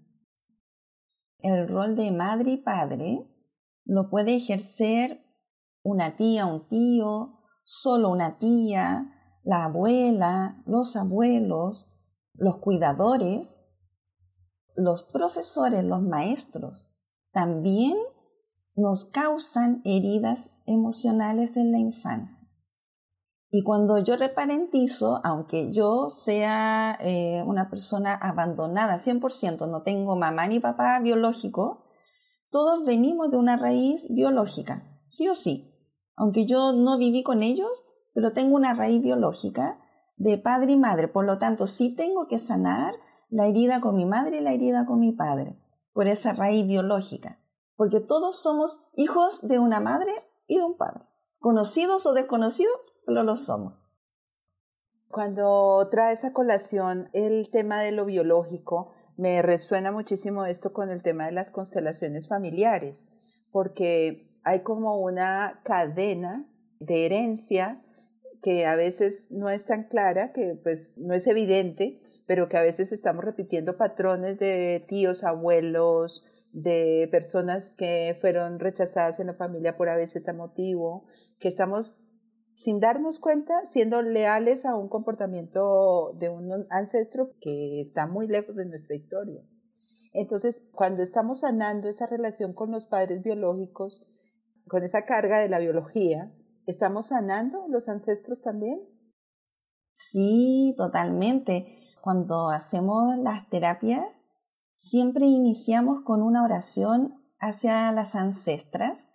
El 1.40 1.68
rol 1.68 1.96
de 1.96 2.12
madre 2.12 2.52
y 2.52 2.58
padre 2.58 3.28
lo 3.86 4.10
puede 4.10 4.36
ejercer 4.36 5.24
una 5.84 6.16
tía, 6.16 6.46
un 6.46 6.68
tío, 6.68 7.40
solo 7.64 8.10
una 8.10 8.38
tía, 8.38 9.40
la 9.44 9.66
abuela, 9.66 10.62
los 10.68 10.96
abuelos, 10.96 11.98
los 12.34 12.58
cuidadores, 12.58 13.68
los 14.76 15.04
profesores, 15.04 15.84
los 15.84 16.02
maestros, 16.02 16.94
también 17.32 17.98
nos 18.76 19.06
causan 19.06 19.82
heridas 19.86 20.64
emocionales 20.66 21.58
en 21.58 21.72
la 21.72 21.78
infancia. 21.78 22.48
Y 23.54 23.64
cuando 23.64 23.98
yo 23.98 24.16
reparentizo, 24.16 25.20
aunque 25.26 25.74
yo 25.74 26.10
sea 26.10 26.98
eh, 27.02 27.44
una 27.46 27.70
persona 27.70 28.16
abandonada 28.16 28.96
100%, 28.96 29.70
no 29.70 29.82
tengo 29.82 30.16
mamá 30.16 30.48
ni 30.48 30.62
papá 30.62 31.00
biológico, 31.02 31.84
todos 32.50 32.86
venimos 32.86 33.30
de 33.30 33.38
una 33.38 33.58
raíz 33.58 34.08
biológica, 34.10 35.02
sí 35.10 35.28
o 35.28 35.36
sí. 35.36 35.68
Aunque 36.16 36.46
yo 36.46 36.72
no 36.72 36.98
viví 36.98 37.24
con 37.24 37.44
ellos, 37.44 37.84
pero 38.14 38.32
tengo 38.32 38.56
una 38.56 38.74
raíz 38.74 39.02
biológica 39.02 39.80
de 40.16 40.38
padre 40.38 40.74
y 40.74 40.78
madre. 40.78 41.10
Por 41.10 41.26
lo 41.26 41.38
tanto, 41.38 41.68
sí 41.68 41.94
tengo 41.94 42.28
que 42.28 42.38
sanar 42.38 42.94
la 43.32 43.48
herida 43.48 43.80
con 43.80 43.96
mi 43.96 44.06
madre 44.06 44.38
y 44.38 44.42
la 44.42 44.52
herida 44.52 44.86
con 44.86 45.00
mi 45.00 45.14
padre, 45.14 45.58
por 45.94 46.08
esa 46.08 46.34
raíz 46.34 46.68
biológica, 46.68 47.40
porque 47.76 48.02
todos 48.02 48.42
somos 48.42 48.92
hijos 48.96 49.48
de 49.48 49.58
una 49.58 49.80
madre 49.80 50.12
y 50.48 50.58
de 50.58 50.64
un 50.64 50.78
padre, 50.78 51.06
conocidos 51.40 52.06
o 52.06 52.14
desconocidos, 52.14 52.76
pero 53.06 53.24
lo 53.24 53.38
somos. 53.38 53.88
Cuando 55.08 55.88
traes 55.90 56.26
a 56.26 56.34
colación 56.34 57.10
el 57.14 57.50
tema 57.50 57.82
de 57.82 57.94
lo 57.94 58.06
biológico, 58.06 58.94
me 59.18 59.42
resuena 59.42 59.92
muchísimo 59.92 60.46
esto 60.46 60.74
con 60.74 60.90
el 60.90 61.02
tema 61.02 61.26
de 61.26 61.32
las 61.32 61.52
constelaciones 61.52 62.28
familiares, 62.28 63.08
porque 63.52 64.30
hay 64.44 64.62
como 64.62 65.00
una 65.00 65.62
cadena 65.64 66.50
de 66.80 67.06
herencia 67.06 67.82
que 68.42 68.66
a 68.66 68.76
veces 68.76 69.32
no 69.32 69.50
es 69.50 69.66
tan 69.68 69.86
clara, 69.86 70.34
que 70.34 70.60
pues 70.62 70.94
no 70.98 71.14
es 71.14 71.28
evidente, 71.28 72.01
pero 72.32 72.48
que 72.48 72.56
a 72.56 72.62
veces 72.62 72.94
estamos 72.94 73.26
repitiendo 73.26 73.76
patrones 73.76 74.40
de 74.40 74.86
tíos, 74.88 75.26
abuelos, 75.26 76.24
de 76.54 77.10
personas 77.12 77.76
que 77.78 78.18
fueron 78.22 78.58
rechazadas 78.58 79.20
en 79.20 79.28
la 79.28 79.34
familia 79.34 79.76
por 79.76 79.90
a 79.90 79.98
veces 79.98 80.24
motivo, 80.34 81.08
que 81.40 81.50
estamos 81.50 81.94
sin 82.56 82.80
darnos 82.80 83.20
cuenta 83.20 83.66
siendo 83.66 84.02
leales 84.02 84.66
a 84.66 84.78
un 84.78 84.88
comportamiento 84.88 86.14
de 86.20 86.30
un 86.30 86.68
ancestro 86.70 87.34
que 87.42 87.82
está 87.82 88.08
muy 88.08 88.30
lejos 88.30 88.56
de 88.56 88.66
nuestra 88.66 88.96
historia. 88.96 89.42
Entonces, 90.14 90.66
cuando 90.72 91.04
estamos 91.04 91.42
sanando 91.42 91.90
esa 91.90 92.08
relación 92.08 92.54
con 92.54 92.72
los 92.72 92.86
padres 92.86 93.24
biológicos, 93.24 94.06
con 94.70 94.86
esa 94.86 95.04
carga 95.04 95.42
de 95.42 95.50
la 95.50 95.60
biología, 95.60 96.32
¿estamos 96.66 97.08
sanando 97.08 97.68
los 97.68 97.90
ancestros 97.90 98.40
también? 98.42 98.80
Sí, 99.96 100.74
totalmente. 100.78 101.81
Cuando 102.02 102.50
hacemos 102.50 103.18
las 103.18 103.48
terapias, 103.50 104.28
siempre 104.74 105.26
iniciamos 105.28 106.02
con 106.02 106.24
una 106.24 106.44
oración 106.44 107.22
hacia 107.40 107.92
las 107.92 108.16
ancestras. 108.16 109.12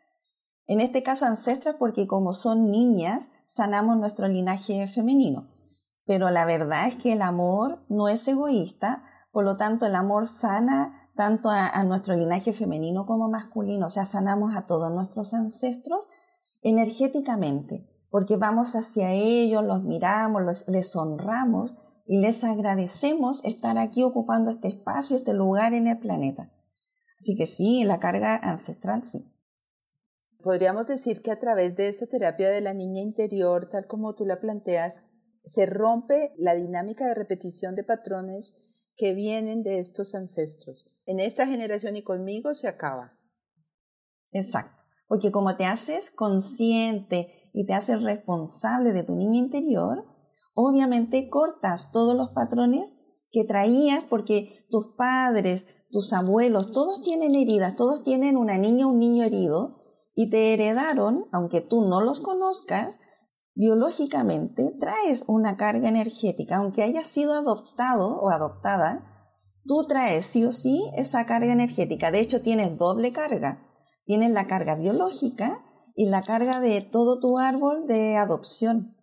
En 0.66 0.80
este 0.80 1.02
caso, 1.02 1.26
ancestras 1.26 1.76
porque 1.76 2.06
como 2.06 2.32
son 2.32 2.70
niñas, 2.70 3.32
sanamos 3.44 3.96
nuestro 3.96 4.28
linaje 4.28 4.86
femenino. 4.86 5.48
Pero 6.06 6.30
la 6.30 6.44
verdad 6.44 6.86
es 6.86 6.94
que 6.94 7.12
el 7.12 7.22
amor 7.22 7.84
no 7.88 8.08
es 8.08 8.26
egoísta, 8.28 9.02
por 9.32 9.44
lo 9.44 9.56
tanto 9.56 9.86
el 9.86 9.96
amor 9.96 10.26
sana 10.26 11.10
tanto 11.16 11.48
a, 11.50 11.82
nuestro 11.84 12.14
linaje 12.14 12.52
femenino 12.52 13.06
como 13.06 13.28
masculino, 13.28 13.86
o 13.86 13.90
sea, 13.90 14.04
sanamos 14.04 14.54
a 14.54 14.66
todos 14.66 14.92
nuestros 14.92 15.32
ancestros 15.34 16.08
energéticamente, 16.60 17.88
porque 18.10 18.36
vamos 18.36 18.76
hacia 18.76 19.12
ellos, 19.12 19.64
los 19.64 19.82
miramos, 19.82 20.66
les 20.68 20.94
honramos 20.94 21.76
y 22.06 22.20
les 22.20 22.44
agradecemos 22.44 23.44
estar 23.44 23.78
aquí 23.78 24.02
ocupando 24.02 24.50
este 24.50 24.68
espacio, 24.68 25.16
este 25.16 25.34
lugar 25.34 25.74
en 25.74 25.88
el 25.88 25.98
planeta. 25.98 26.52
Así 27.18 27.34
que 27.36 27.46
sí, 27.46 27.84
la 27.84 27.98
carga 27.98 28.36
ancestral 28.36 29.02
sí. 29.02 29.32
Podríamos 30.42 30.86
decir 30.86 31.22
que 31.22 31.32
a 31.32 31.40
través 31.40 31.76
de 31.76 31.88
esta 31.88 32.06
terapia 32.06 32.48
de 32.48 32.60
la 32.60 32.72
niña 32.72 33.00
interior, 33.00 33.68
tal 33.68 33.86
como 33.88 34.14
tú 34.14 34.24
la 34.24 34.40
planteas, 34.40 35.04
se 35.44 35.66
rompe 35.66 36.32
la 36.36 36.54
dinámica 36.54 37.06
de 37.06 37.14
repetición 37.14 37.74
de 37.74 37.82
patrones 37.82 38.56
que 38.96 39.12
vienen 39.12 39.62
de 39.62 39.80
estos 39.80 40.14
ancestros. 40.14 40.88
En 41.04 41.18
esta 41.20 41.46
generación 41.46 41.96
y 41.96 42.02
conmigo 42.02 42.54
se 42.54 42.68
acaba. 42.68 43.18
Exacto, 44.30 44.84
porque 45.08 45.30
como 45.30 45.56
te 45.56 45.64
haces 45.64 46.10
consciente 46.10 47.50
y 47.52 47.66
te 47.66 47.74
haces 47.74 48.02
responsable 48.02 48.92
de 48.92 49.02
tu 49.02 49.16
niña 49.16 49.38
interior, 49.38 50.04
obviamente 50.56 51.28
cortas 51.28 51.92
todos 51.92 52.16
los 52.16 52.30
patrones 52.30 52.96
que 53.30 53.44
traías 53.44 54.02
porque 54.02 54.66
tus 54.70 54.96
padres, 54.96 55.68
tus 55.90 56.12
abuelos, 56.12 56.72
todos 56.72 57.02
tienen 57.02 57.36
heridas, 57.36 57.76
todos 57.76 58.02
tienen 58.02 58.36
una 58.36 58.58
niña 58.58 58.86
o 58.86 58.90
un 58.90 58.98
niño 58.98 59.22
herido 59.22 59.82
y 60.14 60.30
te 60.30 60.54
heredaron, 60.54 61.26
aunque 61.30 61.60
tú 61.60 61.86
no 61.86 62.00
los 62.00 62.20
conozcas, 62.20 62.98
biológicamente 63.54 64.74
traes 64.80 65.24
una 65.28 65.56
carga 65.56 65.88
energética, 65.88 66.56
aunque 66.56 66.82
hayas 66.82 67.06
sido 67.06 67.34
adoptado 67.34 68.18
o 68.18 68.30
adoptada, 68.30 69.04
tú 69.66 69.86
traes 69.86 70.24
sí 70.24 70.44
o 70.44 70.52
sí 70.52 70.90
esa 70.96 71.26
carga 71.26 71.52
energética. 71.52 72.10
De 72.10 72.20
hecho, 72.20 72.40
tienes 72.40 72.78
doble 72.78 73.12
carga. 73.12 73.62
Tienes 74.06 74.30
la 74.30 74.46
carga 74.46 74.76
biológica 74.76 75.62
y 75.94 76.06
la 76.06 76.22
carga 76.22 76.60
de 76.60 76.80
todo 76.80 77.18
tu 77.18 77.38
árbol 77.38 77.86
de 77.86 78.16
adopción. 78.16 78.95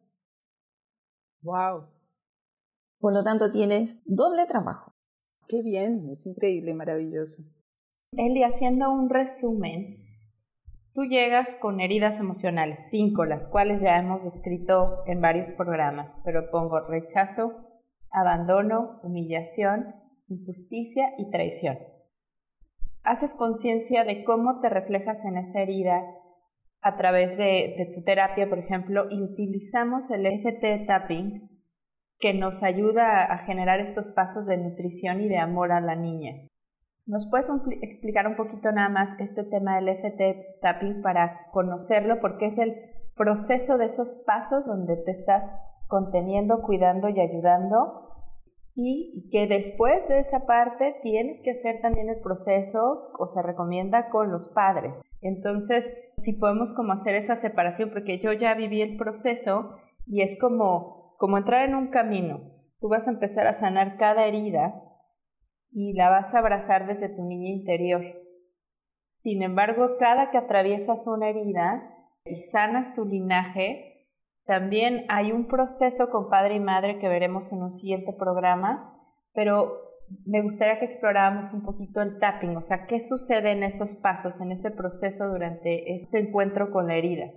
Wow. 1.44 1.88
Por 3.00 3.14
lo 3.14 3.24
tanto, 3.24 3.52
tienes 3.52 3.98
doble 4.06 4.46
trabajo. 4.46 4.94
Qué 5.48 5.62
bien, 5.62 6.10
es 6.10 6.26
increíble, 6.26 6.74
maravilloso. 6.74 7.44
Eli, 8.14 8.44
haciendo 8.44 8.92
un 8.92 9.10
resumen, 9.10 9.98
tú 10.94 11.04
llegas 11.04 11.58
con 11.60 11.82
heridas 11.82 12.20
emocionales, 12.20 12.88
cinco, 12.90 13.26
las 13.26 13.50
cuales 13.50 13.82
ya 13.82 13.98
hemos 14.00 14.24
descrito 14.24 15.04
en 15.06 15.20
varios 15.20 15.52
programas, 15.52 16.18
pero 16.24 16.50
pongo 16.50 16.80
rechazo, 16.80 17.54
abandono, 18.10 19.02
humillación, 19.04 19.96
injusticia 20.28 21.14
y 21.18 21.30
traición. 21.30 21.78
Haces 23.04 23.34
conciencia 23.34 24.06
de 24.06 24.24
cómo 24.24 24.62
te 24.62 24.70
reflejas 24.70 25.26
en 25.26 25.38
esa 25.38 25.60
herida 25.60 26.06
a 26.84 26.96
través 26.98 27.38
de, 27.38 27.92
tu 27.96 28.04
terapia, 28.04 28.50
por 28.50 28.60
ejemplo, 28.60 29.06
y 29.10 29.24
utilizamos 29.24 30.12
el 30.12 30.26
FT 30.28 30.86
tapping 30.86 31.50
que 32.20 32.34
nos 32.34 32.62
ayuda 32.62 33.24
a 33.24 33.40
generar 33.40 33.80
estos 33.80 34.12
pasos 34.12 34.46
de 34.46 34.58
nutrición 34.58 35.22
y 35.22 35.30
de 35.30 35.38
amor 35.38 35.72
a 35.72 35.82
la 35.82 35.96
niña. 35.96 36.48
¿Nos 37.06 37.30
puedes 37.30 37.50
explicar 37.82 38.28
un 38.28 38.36
poquito 38.36 38.72
nada 38.72 38.90
más 38.90 39.20
este 39.20 39.44
tema 39.44 39.76
del 39.76 39.90
FT 39.90 40.60
tapping 40.62 41.02
para 41.02 41.48
conocerlo? 41.52 42.20
Porque 42.20 42.46
es 42.48 42.58
el 42.58 42.76
proceso 43.16 43.78
de 43.78 43.86
esos 43.86 44.24
pasos 44.26 44.66
donde 44.66 44.98
te 44.98 45.12
estás 45.12 45.52
conteniendo, 45.88 46.62
cuidando 46.62 47.10
y 47.10 47.20
ayudando 47.20 48.13
y 48.76 49.30
que 49.32 49.46
después 49.48 50.08
de 50.08 50.20
esa 50.20 50.46
parte 50.46 50.96
tienes 51.04 51.42
que 51.42 51.52
hacer 51.52 51.80
también 51.82 52.10
el 52.10 52.22
proceso 52.22 53.12
o 53.18 53.28
se 53.28 53.42
recomienda 53.42 54.10
con 54.10 54.32
los 54.32 54.50
padres. 54.50 55.02
Entonces, 55.22 55.96
si 56.18 56.34
podemos 56.34 56.74
como 56.74 56.94
hacer 56.94 57.16
esa 57.16 57.36
separación, 57.36 57.92
porque 57.92 58.20
yo 58.20 58.34
ya 58.34 58.56
viví 58.56 58.82
el 58.82 58.98
proceso 58.98 59.76
y 60.06 60.22
es 60.22 60.40
como, 60.40 61.16
como 61.18 61.38
entrar 61.38 61.68
en 61.68 61.76
un 61.76 61.88
camino. 61.88 62.52
Tú 62.80 62.90
vas 62.90 63.08
a 63.08 63.12
empezar 63.12 63.48
a 63.48 63.54
sanar 63.54 63.98
cada 63.98 64.26
herida 64.26 64.74
y 65.72 65.94
la 65.94 66.10
vas 66.10 66.34
a 66.34 66.40
abrazar 66.40 66.88
desde 66.88 67.10
tu 67.10 67.24
niña 67.24 67.50
interior. 67.50 68.04
Sin 69.06 69.44
embargo, 69.44 69.98
cada 70.00 70.32
que 70.32 70.38
atraviesas 70.38 71.08
una 71.08 71.30
herida 71.30 71.90
y 72.26 72.42
sanas 72.42 72.94
tu 72.94 73.06
linaje, 73.06 73.93
también 74.46 75.06
hay 75.10 75.32
un 75.32 75.48
proceso 75.48 76.10
con 76.10 76.30
padre 76.30 76.56
y 76.56 76.60
madre 76.60 77.00
que 77.00 77.08
veremos 77.08 77.52
en 77.52 77.62
un 77.62 77.72
siguiente 77.72 78.14
programa, 78.14 79.00
pero 79.34 79.80
me 80.26 80.42
gustaría 80.42 80.78
que 80.80 80.86
exploráramos 80.86 81.54
un 81.54 81.64
poquito 81.64 82.02
el 82.02 82.20
tapping, 82.20 82.56
o 82.58 82.62
sea, 82.62 82.86
qué 82.86 83.00
sucede 83.00 83.52
en 83.52 83.64
esos 83.64 83.96
pasos, 83.96 84.42
en 84.42 84.52
ese 84.52 84.72
proceso 84.72 85.30
durante 85.30 85.94
ese 85.94 86.20
encuentro 86.20 86.72
con 86.72 86.88
la 86.88 86.96
herida. 86.96 87.32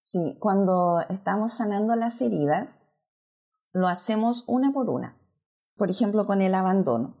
Sí, 0.00 0.38
cuando 0.40 1.00
estamos 1.10 1.54
sanando 1.54 1.96
las 1.96 2.22
heridas, 2.22 2.82
lo 3.72 3.88
hacemos 3.88 4.44
una 4.46 4.72
por 4.72 4.88
una. 4.88 5.18
Por 5.76 5.90
ejemplo, 5.90 6.24
con 6.24 6.40
el 6.40 6.54
abandono. 6.54 7.16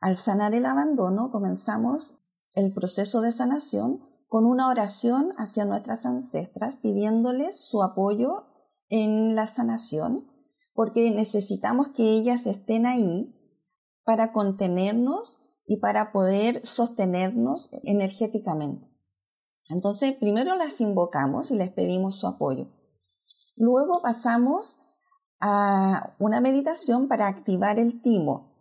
Al 0.00 0.16
sanar 0.16 0.54
el 0.54 0.66
abandono, 0.66 1.30
comenzamos 1.30 2.22
el 2.54 2.72
proceso 2.72 3.22
de 3.22 3.32
sanación 3.32 4.11
con 4.32 4.46
una 4.46 4.70
oración 4.70 5.34
hacia 5.36 5.66
nuestras 5.66 6.06
ancestras 6.06 6.76
pidiéndoles 6.76 7.68
su 7.68 7.82
apoyo 7.82 8.46
en 8.88 9.34
la 9.34 9.46
sanación, 9.46 10.26
porque 10.72 11.10
necesitamos 11.10 11.90
que 11.90 12.12
ellas 12.12 12.46
estén 12.46 12.86
ahí 12.86 13.30
para 14.04 14.32
contenernos 14.32 15.42
y 15.66 15.80
para 15.80 16.12
poder 16.12 16.64
sostenernos 16.64 17.68
energéticamente. 17.82 18.88
Entonces, 19.68 20.14
primero 20.14 20.56
las 20.56 20.80
invocamos 20.80 21.50
y 21.50 21.56
les 21.56 21.70
pedimos 21.70 22.18
su 22.18 22.26
apoyo. 22.26 22.72
Luego 23.56 24.00
pasamos 24.00 24.78
a 25.40 26.16
una 26.18 26.40
meditación 26.40 27.06
para 27.06 27.28
activar 27.28 27.78
el 27.78 28.00
timo. 28.00 28.54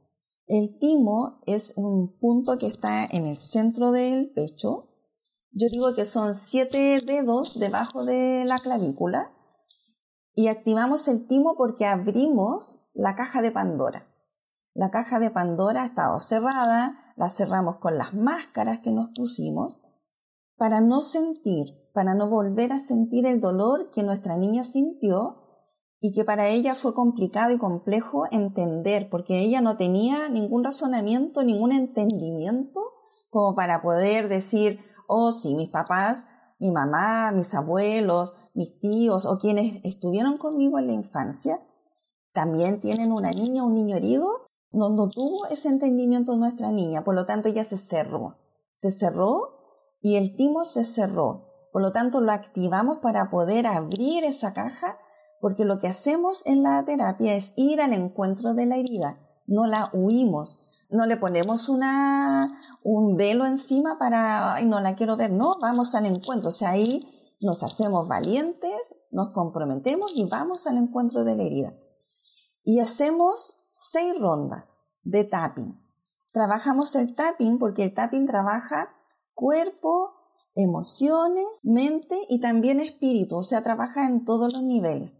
El 0.47 0.77
timo 0.79 1.39
es 1.45 1.71
un 1.77 2.17
punto 2.19 2.57
que 2.57 2.67
está 2.67 3.05
en 3.05 3.25
el 3.25 3.38
centro 3.38 3.93
del 3.93 4.34
pecho 4.34 4.89
yo 5.51 5.67
digo 5.69 5.93
que 5.93 6.05
son 6.05 6.33
siete 6.33 6.99
dedos 7.05 7.59
debajo 7.59 8.05
de 8.05 8.45
la 8.45 8.57
clavícula 8.57 9.31
y 10.33 10.47
activamos 10.47 11.07
el 11.07 11.27
timo 11.27 11.55
porque 11.57 11.85
abrimos 11.85 12.79
la 12.93 13.15
caja 13.15 13.41
de 13.41 13.51
Pandora. 13.51 14.07
La 14.73 14.89
caja 14.89 15.19
de 15.19 15.29
Pandora 15.29 15.83
ha 15.83 15.87
estado 15.87 16.19
cerrada, 16.19 17.13
la 17.17 17.29
cerramos 17.29 17.77
con 17.77 17.97
las 17.97 18.13
máscaras 18.13 18.79
que 18.79 18.91
nos 18.91 19.09
pusimos 19.13 19.81
para 20.55 20.79
no 20.79 21.01
sentir, 21.01 21.89
para 21.93 22.13
no 22.13 22.29
volver 22.29 22.71
a 22.71 22.79
sentir 22.79 23.25
el 23.25 23.41
dolor 23.41 23.89
que 23.91 24.03
nuestra 24.03 24.37
niña 24.37 24.63
sintió 24.63 25.37
y 25.99 26.13
que 26.13 26.23
para 26.23 26.47
ella 26.47 26.75
fue 26.75 26.93
complicado 26.93 27.51
y 27.51 27.57
complejo 27.57 28.23
entender, 28.31 29.09
porque 29.09 29.39
ella 29.39 29.59
no 29.59 29.75
tenía 29.75 30.29
ningún 30.29 30.63
razonamiento, 30.63 31.43
ningún 31.43 31.73
entendimiento 31.73 32.79
como 33.29 33.55
para 33.55 33.81
poder 33.81 34.27
decir, 34.27 34.79
o 35.13 35.34
si 35.34 35.56
mis 35.56 35.69
papás, 35.69 36.26
mi 36.58 36.71
mamá, 36.71 37.34
mis 37.34 37.54
abuelos, 37.54 38.34
mis 38.54 38.80
tíos 38.80 39.26
o 39.26 39.38
quienes 39.38 39.82
estuvieron 39.84 40.38
conmigo 40.38 40.80
en 40.80 40.88
la 40.88 40.93
infancia, 40.93 41.60
también 42.32 42.80
tienen 42.80 43.12
una 43.12 43.32
niña, 43.32 43.63
un 43.63 43.76
niño 43.76 43.97
herido, 43.97 44.47
no, 44.71 44.89
no 44.89 45.10
tuvo 45.10 45.47
ese 45.47 45.67
entendimiento 45.67 46.38
nuestra 46.38 46.71
niña, 46.71 47.04
por 47.04 47.13
lo 47.13 47.26
tanto 47.26 47.50
ella 47.50 47.65
se 47.65 47.76
cerró, 47.76 48.38
se 48.71 48.89
cerró 48.89 49.97
y 50.00 50.15
el 50.15 50.38
timo 50.38 50.63
se 50.63 50.86
cerró. 50.86 51.50
Por 51.74 51.82
lo 51.82 51.91
tanto, 51.91 52.21
lo 52.21 52.32
activamos 52.32 53.00
para 53.00 53.30
poder 53.30 53.67
abrir 53.67 54.24
esa 54.24 54.54
caja, 54.54 54.97
porque 55.41 55.65
lo 55.65 55.80
que 55.80 55.88
hacemos 55.88 56.45
en 56.45 56.63
la 56.63 56.84
terapia 56.86 57.36
es 57.36 57.54
ir 57.58 57.82
al 57.82 57.93
encuentro 57.93 58.54
de 58.54 58.65
la 58.65 58.78
herida, 58.78 59.19
no 59.45 59.67
la 59.67 59.89
huimos, 59.93 60.70
no 60.91 61.06
le 61.06 61.17
ponemos 61.17 61.69
una, 61.69 62.60
un 62.84 63.15
velo 63.15 63.45
encima 63.45 63.97
para, 63.97 64.56
ay, 64.56 64.65
no 64.65 64.80
la 64.80 64.95
quiero 64.95 65.17
ver, 65.17 65.32
no, 65.32 65.58
vamos 65.60 65.95
al 65.95 66.06
encuentro, 66.06 66.49
o 66.49 66.51
sea, 66.51 66.71
ahí 66.71 67.08
nos 67.41 67.63
hacemos 67.63 68.08
valientes, 68.08 68.95
nos 69.10 69.32
comprometemos 69.32 70.12
y 70.15 70.25
vamos 70.25 70.67
al 70.67 70.77
encuentro 70.77 71.23
de 71.23 71.36
la 71.36 71.43
herida. 71.43 71.73
Y 72.63 72.80
hacemos 72.80 73.58
seis 73.71 74.13
rondas 74.19 74.86
de 75.04 75.23
tapping. 75.23 75.82
Trabajamos 76.32 76.95
el 76.95 77.15
tapping 77.15 77.58
porque 77.58 77.84
el 77.84 77.93
tapping 77.93 78.27
trabaja 78.27 78.89
cuerpo, 79.34 80.13
emociones, 80.54 81.60
mente 81.63 82.15
y 82.30 82.39
también 82.39 82.80
espíritu, 82.80 83.38
o 83.38 83.43
sea, 83.43 83.63
trabaja 83.63 84.06
en 84.06 84.23
todos 84.23 84.54
los 84.54 84.62
niveles. 84.62 85.19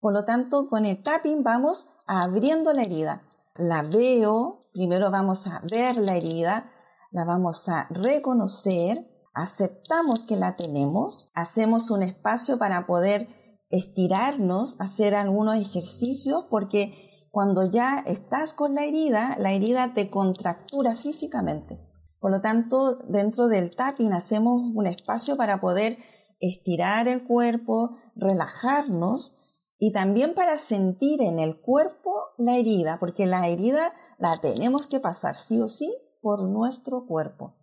Por 0.00 0.14
lo 0.14 0.24
tanto, 0.24 0.68
con 0.68 0.84
el 0.84 1.02
tapping 1.02 1.42
vamos 1.42 1.90
abriendo 2.06 2.72
la 2.72 2.82
herida. 2.82 3.22
La 3.56 3.82
veo, 3.82 4.60
Primero 4.78 5.10
vamos 5.10 5.48
a 5.48 5.60
ver 5.68 5.96
la 5.96 6.14
herida, 6.14 6.70
la 7.10 7.24
vamos 7.24 7.68
a 7.68 7.88
reconocer, 7.90 9.10
aceptamos 9.34 10.22
que 10.22 10.36
la 10.36 10.54
tenemos, 10.54 11.32
hacemos 11.34 11.90
un 11.90 12.04
espacio 12.04 12.58
para 12.58 12.86
poder 12.86 13.26
estirarnos, 13.70 14.80
hacer 14.80 15.16
algunos 15.16 15.56
ejercicios, 15.56 16.44
porque 16.48 17.26
cuando 17.32 17.68
ya 17.68 18.04
estás 18.06 18.52
con 18.52 18.76
la 18.76 18.84
herida, 18.84 19.34
la 19.40 19.50
herida 19.50 19.94
te 19.94 20.10
contractura 20.10 20.94
físicamente. 20.94 21.84
Por 22.20 22.30
lo 22.30 22.40
tanto, 22.40 22.98
dentro 23.08 23.48
del 23.48 23.74
tapping 23.74 24.12
hacemos 24.12 24.62
un 24.72 24.86
espacio 24.86 25.36
para 25.36 25.60
poder 25.60 25.98
estirar 26.38 27.08
el 27.08 27.24
cuerpo, 27.24 27.96
relajarnos 28.14 29.34
y 29.76 29.90
también 29.90 30.34
para 30.34 30.56
sentir 30.56 31.20
en 31.20 31.40
el 31.40 31.60
cuerpo 31.60 32.14
la 32.36 32.56
herida, 32.56 32.98
porque 33.00 33.26
la 33.26 33.48
herida 33.48 33.92
la 34.18 34.36
tenemos 34.36 34.86
que 34.86 35.00
pasar 35.00 35.36
sí 35.36 35.60
o 35.60 35.68
sí 35.68 35.96
por 36.20 36.42
nuestro 36.42 37.06
cuerpo. 37.06 37.54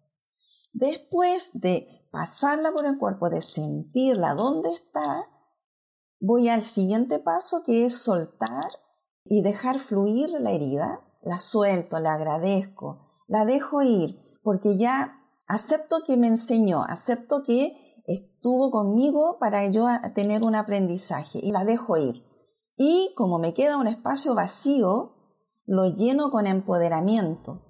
Después 0.73 1.51
de 1.53 2.07
pasarla 2.11 2.71
por 2.71 2.85
el 2.85 2.97
cuerpo, 2.97 3.29
de 3.29 3.41
sentirla 3.41 4.33
dónde 4.33 4.69
está, 4.71 5.29
voy 6.19 6.49
al 6.49 6.63
siguiente 6.63 7.19
paso 7.19 7.61
que 7.63 7.85
es 7.85 7.97
soltar 7.97 8.71
y 9.25 9.41
dejar 9.41 9.79
fluir 9.79 10.29
la 10.29 10.51
herida. 10.51 11.01
La 11.21 11.39
suelto, 11.39 11.99
la 11.99 12.13
agradezco, 12.13 12.99
la 13.27 13.45
dejo 13.45 13.81
ir, 13.81 14.21
porque 14.43 14.77
ya 14.77 15.23
acepto 15.47 16.03
que 16.05 16.17
me 16.17 16.27
enseñó, 16.27 16.83
acepto 16.83 17.41
que 17.41 18.03
estuvo 18.05 18.69
conmigo 18.69 19.37
para 19.39 19.65
yo 19.67 19.87
tener 20.13 20.43
un 20.43 20.53
aprendizaje 20.53 21.39
y 21.41 21.51
la 21.51 21.65
dejo 21.65 21.97
ir. 21.97 22.23
Y 22.77 23.11
como 23.15 23.39
me 23.39 23.53
queda 23.53 23.77
un 23.77 23.87
espacio 23.87 24.35
vacío, 24.35 25.14
lo 25.65 25.93
lleno 25.95 26.29
con 26.29 26.47
empoderamiento. 26.47 27.61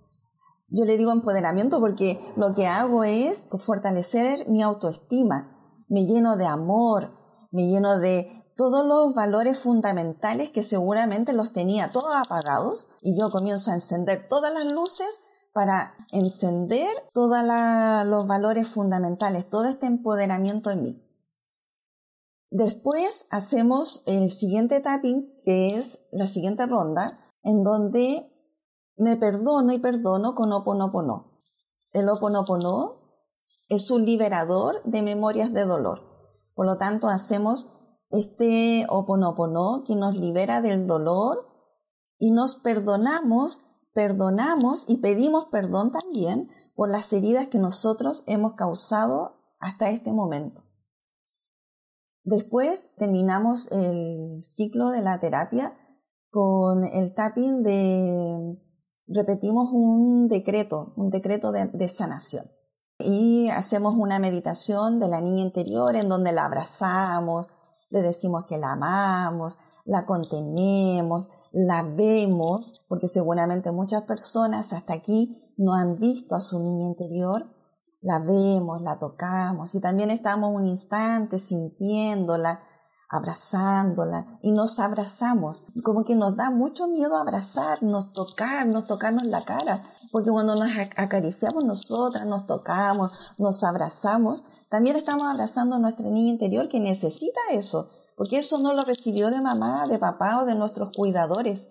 Yo 0.67 0.85
le 0.85 0.97
digo 0.97 1.11
empoderamiento 1.11 1.79
porque 1.79 2.19
lo 2.35 2.53
que 2.53 2.67
hago 2.67 3.03
es 3.03 3.47
fortalecer 3.57 4.49
mi 4.49 4.61
autoestima. 4.61 5.57
Me 5.87 6.05
lleno 6.05 6.37
de 6.37 6.45
amor, 6.45 7.11
me 7.51 7.67
lleno 7.67 7.99
de 7.99 8.45
todos 8.57 8.85
los 8.85 9.13
valores 9.13 9.59
fundamentales 9.59 10.49
que 10.49 10.63
seguramente 10.63 11.33
los 11.33 11.53
tenía 11.53 11.91
todos 11.91 12.15
apagados 12.15 12.87
y 13.01 13.17
yo 13.17 13.29
comienzo 13.29 13.71
a 13.71 13.75
encender 13.75 14.27
todas 14.27 14.53
las 14.53 14.71
luces 14.71 15.21
para 15.53 15.93
encender 16.11 16.89
todos 17.13 17.37
los 18.07 18.27
valores 18.27 18.67
fundamentales, 18.67 19.49
todo 19.49 19.65
este 19.65 19.85
empoderamiento 19.85 20.69
en 20.71 20.83
mí. 20.83 21.01
Después 22.49 23.27
hacemos 23.31 24.03
el 24.05 24.29
siguiente 24.29 24.79
tapping, 24.79 25.33
que 25.43 25.75
es 25.75 26.05
la 26.11 26.27
siguiente 26.27 26.65
ronda, 26.65 27.17
en 27.45 27.63
donde 27.63 28.29
me 28.97 29.15
perdono 29.15 29.71
y 29.71 29.79
perdono 29.79 30.33
con 30.33 30.51
oponopono. 30.51 31.41
El 31.93 32.09
oponopono 32.09 32.95
es 33.69 33.89
un 33.91 34.03
liberador 34.03 34.81
de 34.83 35.01
memorias 35.01 35.53
de 35.53 35.63
dolor. 35.63 36.01
Por 36.55 36.65
lo 36.65 36.77
tanto, 36.77 37.07
hacemos 37.07 37.71
este 38.09 38.85
oponopono 38.89 39.83
que 39.85 39.95
nos 39.95 40.15
libera 40.15 40.61
del 40.61 40.87
dolor 40.87 41.47
y 42.17 42.31
nos 42.31 42.55
perdonamos, 42.55 43.65
perdonamos 43.93 44.89
y 44.89 44.97
pedimos 44.97 45.45
perdón 45.45 45.91
también 45.91 46.49
por 46.75 46.89
las 46.89 47.13
heridas 47.13 47.47
que 47.47 47.59
nosotros 47.59 48.23
hemos 48.25 48.53
causado 48.53 49.35
hasta 49.59 49.91
este 49.91 50.11
momento. 50.11 50.63
Después 52.23 52.95
terminamos 52.95 53.71
el 53.71 54.41
ciclo 54.41 54.89
de 54.89 55.03
la 55.03 55.19
terapia 55.19 55.77
con 56.35 56.83
el 56.83 57.13
tapping 57.13 57.63
de, 57.63 58.59
repetimos 59.07 59.69
un 59.71 60.27
decreto, 60.27 60.91
un 60.97 61.09
decreto 61.09 61.53
de, 61.53 61.87
sanación. 61.87 62.51
Y 62.99 63.47
hacemos 63.51 63.95
una 63.95 64.19
meditación 64.19 64.99
de 64.99 65.07
la 65.07 65.21
niña 65.21 65.43
interior 65.43 65.95
en 65.95 66.09
donde 66.09 66.33
la 66.33 66.43
abrazamos, 66.43 67.49
le 67.89 68.01
decimos 68.01 68.43
que 68.43 68.57
la 68.57 68.73
amamos, 68.73 69.57
la 69.85 70.05
contenemos, 70.05 71.29
la 71.53 71.83
vemos, 71.83 72.83
porque 72.89 73.07
seguramente 73.07 73.71
muchas 73.71 74.03
personas 74.03 74.73
hasta 74.73 74.91
aquí 74.91 75.53
no 75.57 75.73
han 75.73 75.99
visto 75.99 76.35
a 76.35 76.41
su 76.41 76.59
niña 76.59 76.85
interior 76.85 77.55
la 78.05 78.19
vemos, 78.19 78.83
la 78.83 78.99
tocamos 78.99 79.73
y 79.73 79.79
también 79.79 80.11
estamos 80.11 80.53
un 80.53 80.67
instante 80.67 81.39
sintiéndola, 81.39 82.61
abrazándola 83.09 84.39
y 84.41 84.51
nos 84.51 84.79
abrazamos. 84.79 85.65
Como 85.83 86.03
que 86.03 86.15
nos 86.15 86.35
da 86.35 86.49
mucho 86.49 86.87
miedo 86.87 87.17
abrazarnos, 87.17 88.13
tocarnos, 88.13 88.85
tocarnos 88.85 89.25
la 89.25 89.43
cara, 89.43 89.83
porque 90.11 90.31
cuando 90.31 90.55
nos 90.55 90.69
acariciamos 90.95 91.63
nosotras, 91.63 92.25
nos 92.25 92.45
tocamos, 92.45 93.33
nos 93.37 93.63
abrazamos, 93.63 94.43
también 94.69 94.95
estamos 94.95 95.25
abrazando 95.25 95.75
a 95.75 95.79
nuestra 95.79 96.09
niña 96.09 96.29
interior 96.29 96.67
que 96.67 96.79
necesita 96.79 97.39
eso, 97.51 97.89
porque 98.15 98.37
eso 98.37 98.59
no 98.59 98.73
lo 98.73 98.83
recibió 98.83 99.29
de 99.29 99.41
mamá, 99.41 99.87
de 99.87 99.99
papá 99.99 100.41
o 100.41 100.45
de 100.45 100.55
nuestros 100.55 100.91
cuidadores. 100.95 101.69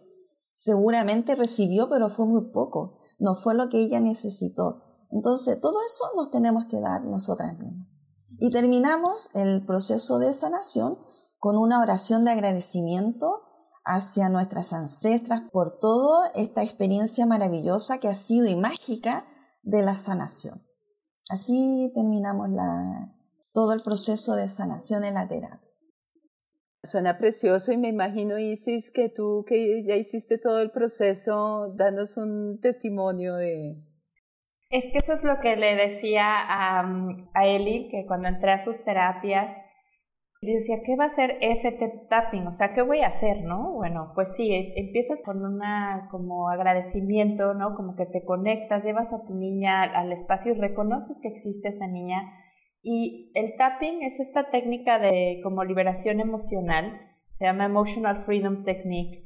Seguramente 0.53 1.35
recibió, 1.35 1.88
pero 1.88 2.11
fue 2.11 2.27
muy 2.27 2.53
poco, 2.53 2.99
no 3.18 3.35
fue 3.35 3.55
lo 3.55 3.68
que 3.68 3.81
ella 3.81 4.01
necesitó. 4.01 4.83
Entonces, 5.11 5.61
todo 5.61 5.79
eso 5.87 6.05
nos 6.16 6.31
tenemos 6.31 6.66
que 6.66 6.81
dar 6.81 7.05
nosotras 7.05 7.57
mismas. 7.59 7.88
Y 8.38 8.51
terminamos 8.51 9.31
el 9.35 9.64
proceso 9.64 10.18
de 10.18 10.33
sanación 10.33 10.99
con 11.38 11.57
una 11.57 11.81
oración 11.81 12.25
de 12.25 12.33
agradecimiento 12.33 13.42
hacia 13.85 14.29
nuestras 14.29 14.73
ancestras 14.73 15.42
por 15.53 15.79
toda 15.79 16.29
esta 16.35 16.62
experiencia 16.62 17.27
maravillosa 17.27 17.99
que 17.99 18.09
ha 18.09 18.14
sido 18.14 18.47
y 18.47 18.57
mágica 18.57 19.27
de 19.62 19.83
la 19.83 19.94
sanación. 19.94 20.62
Así 21.29 21.90
terminamos 21.94 22.49
todo 23.53 23.73
el 23.73 23.83
proceso 23.83 24.35
de 24.35 24.49
sanación 24.49 25.05
en 25.05 25.14
la 25.14 25.29
terapia. 25.29 25.61
Suena 26.83 27.16
precioso 27.16 27.73
y 27.73 27.79
me 27.79 27.88
imagino, 27.88 28.38
Isis, 28.38 28.90
que 28.90 29.09
tú 29.09 29.44
que 29.47 29.85
ya 29.87 29.97
hiciste 29.97 30.38
todo 30.38 30.61
el 30.61 30.70
proceso, 30.70 31.73
danos 31.75 32.18
un 32.18 32.61
testimonio 32.61 33.37
de, 33.37 33.83
es 34.75 34.90
que 34.90 34.99
eso 34.99 35.12
es 35.12 35.23
lo 35.23 35.38
que 35.38 35.55
le 35.55 35.77
decía 35.77 36.25
a, 36.27 36.85
a 37.33 37.47
Eli, 37.47 37.88
que 37.90 38.07
cuando 38.07 38.27
entré 38.27 38.51
a 38.51 38.59
sus 38.59 38.83
terapias, 38.85 39.57
le 40.44 40.54
decía, 40.54 40.83
¿qué 40.85 40.96
va 40.96 41.04
a 41.07 41.09
ser 41.09 41.38
FT 41.40 42.07
tapping? 42.09 42.46
O 42.46 42.52
sea, 42.52 42.72
¿qué 42.72 42.83
voy 42.83 43.00
a 43.00 43.09
hacer, 43.09 43.42
no? 43.42 43.72
Bueno, 43.72 44.12
pues 44.14 44.35
sí, 44.37 44.52
e, 44.52 44.74
empiezas 44.76 45.22
con 45.22 45.44
una 45.44 46.09
como 46.11 46.48
agradecimiento, 46.48 47.54
¿no? 47.54 47.74
Como 47.74 47.96
que 47.96 48.07
te 48.07 48.24
conectas, 48.24 48.85
llevas 48.85 49.12
a 49.12 49.24
tu 49.24 49.35
niña 49.35 49.83
al 49.83 50.12
espacio 50.12 50.52
y 50.52 50.59
reconoces 50.59 51.20
que 51.20 51.28
existe 51.28 51.68
esa 51.68 51.87
niña. 51.87 52.33
Y 52.83 53.33
el 53.35 53.57
tapping 53.57 54.02
es 54.02 54.20
esta 54.20 54.50
técnica 54.50 54.98
de 54.98 55.40
como 55.42 55.64
liberación 55.64 56.20
emocional, 56.20 57.00
se 57.33 57.46
llama 57.46 57.64
Emotional 57.64 58.18
Freedom 58.18 58.62
Technique, 58.64 59.24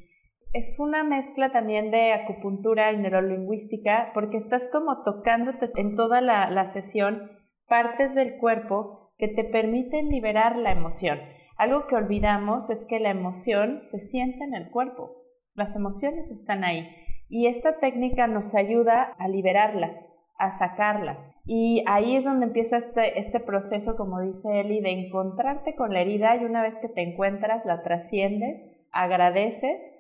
es 0.53 0.79
una 0.79 1.05
mezcla 1.05 1.51
también 1.51 1.91
de 1.91 2.13
acupuntura 2.13 2.93
y 2.93 2.97
neurolingüística 2.97 4.13
porque 4.15 4.39
estás 4.39 4.69
como 4.73 5.03
tocándote 5.03 5.71
en 5.77 5.95
toda 5.95 6.21
la, 6.21 6.51
la 6.51 6.67
sesión 6.67 7.31
partes 7.67 8.15
del 8.15 8.39
cuerpo 8.39 8.98
que 9.19 9.29
te 9.29 9.45
permiten 9.45 10.09
liberar 10.09 10.57
la 10.57 10.73
emoción. 10.73 11.19
Algo 11.57 11.87
que 11.87 11.97
olvidamos 11.97 12.71
es 12.71 12.85
que 12.85 13.01
la 13.01 13.11
emoción 13.11 13.81
se 13.83 13.99
siente 13.99 14.45
en 14.45 14.55
el 14.55 14.71
cuerpo. 14.71 15.17
Las 15.55 15.75
emociones 15.75 16.31
están 16.31 16.63
ahí 16.65 16.89
y 17.29 17.47
esta 17.47 17.79
técnica 17.79 18.27
nos 18.27 18.55
ayuda 18.55 19.03
a 19.19 19.29
liberarlas, 19.29 20.09
a 20.39 20.53
sacarlas. 20.53 21.35
Y 21.45 21.83
ahí 21.87 22.17
es 22.17 22.25
donde 22.25 22.47
empieza 22.47 22.77
este, 22.79 23.19
este 23.19 23.41
proceso, 23.41 23.97
como 23.97 24.21
dice 24.21 24.61
Eli, 24.61 24.81
de 24.81 24.91
encontrarte 24.91 25.75
con 25.75 25.93
la 25.93 26.01
herida 26.01 26.37
y 26.37 26.45
una 26.45 26.63
vez 26.63 26.79
que 26.79 26.89
te 26.89 27.03
encuentras 27.03 27.67
la 27.67 27.83
trasciendes, 27.83 28.65
agradeces 28.93 29.93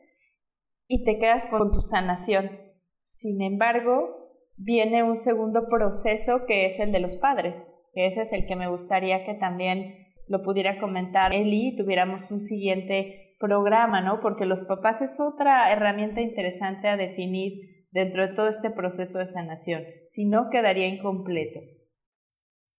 y 0.86 1.04
te 1.04 1.18
quedas 1.18 1.46
con 1.46 1.72
tu 1.72 1.80
sanación. 1.80 2.50
Sin 3.02 3.42
embargo, 3.42 4.28
viene 4.56 5.02
un 5.02 5.16
segundo 5.16 5.68
proceso 5.68 6.46
que 6.46 6.66
es 6.66 6.78
el 6.80 6.92
de 6.92 7.00
los 7.00 7.16
padres, 7.16 7.66
ese 7.94 8.22
es 8.22 8.32
el 8.32 8.46
que 8.46 8.56
me 8.56 8.68
gustaría 8.68 9.24
que 9.24 9.34
también 9.34 10.08
lo 10.26 10.42
pudiera 10.42 10.78
comentar 10.78 11.32
Eli 11.32 11.68
y 11.68 11.76
tuviéramos 11.76 12.30
un 12.30 12.40
siguiente 12.40 13.36
programa, 13.38 14.00
¿no? 14.00 14.20
Porque 14.20 14.44
los 14.44 14.62
papás 14.62 15.00
es 15.00 15.20
otra 15.20 15.72
herramienta 15.72 16.20
interesante 16.20 16.88
a 16.88 16.96
definir 16.96 17.86
dentro 17.90 18.26
de 18.26 18.34
todo 18.34 18.48
este 18.48 18.70
proceso 18.70 19.18
de 19.18 19.26
sanación, 19.26 19.84
si 20.06 20.26
no 20.26 20.50
quedaría 20.50 20.86
incompleto. 20.86 21.60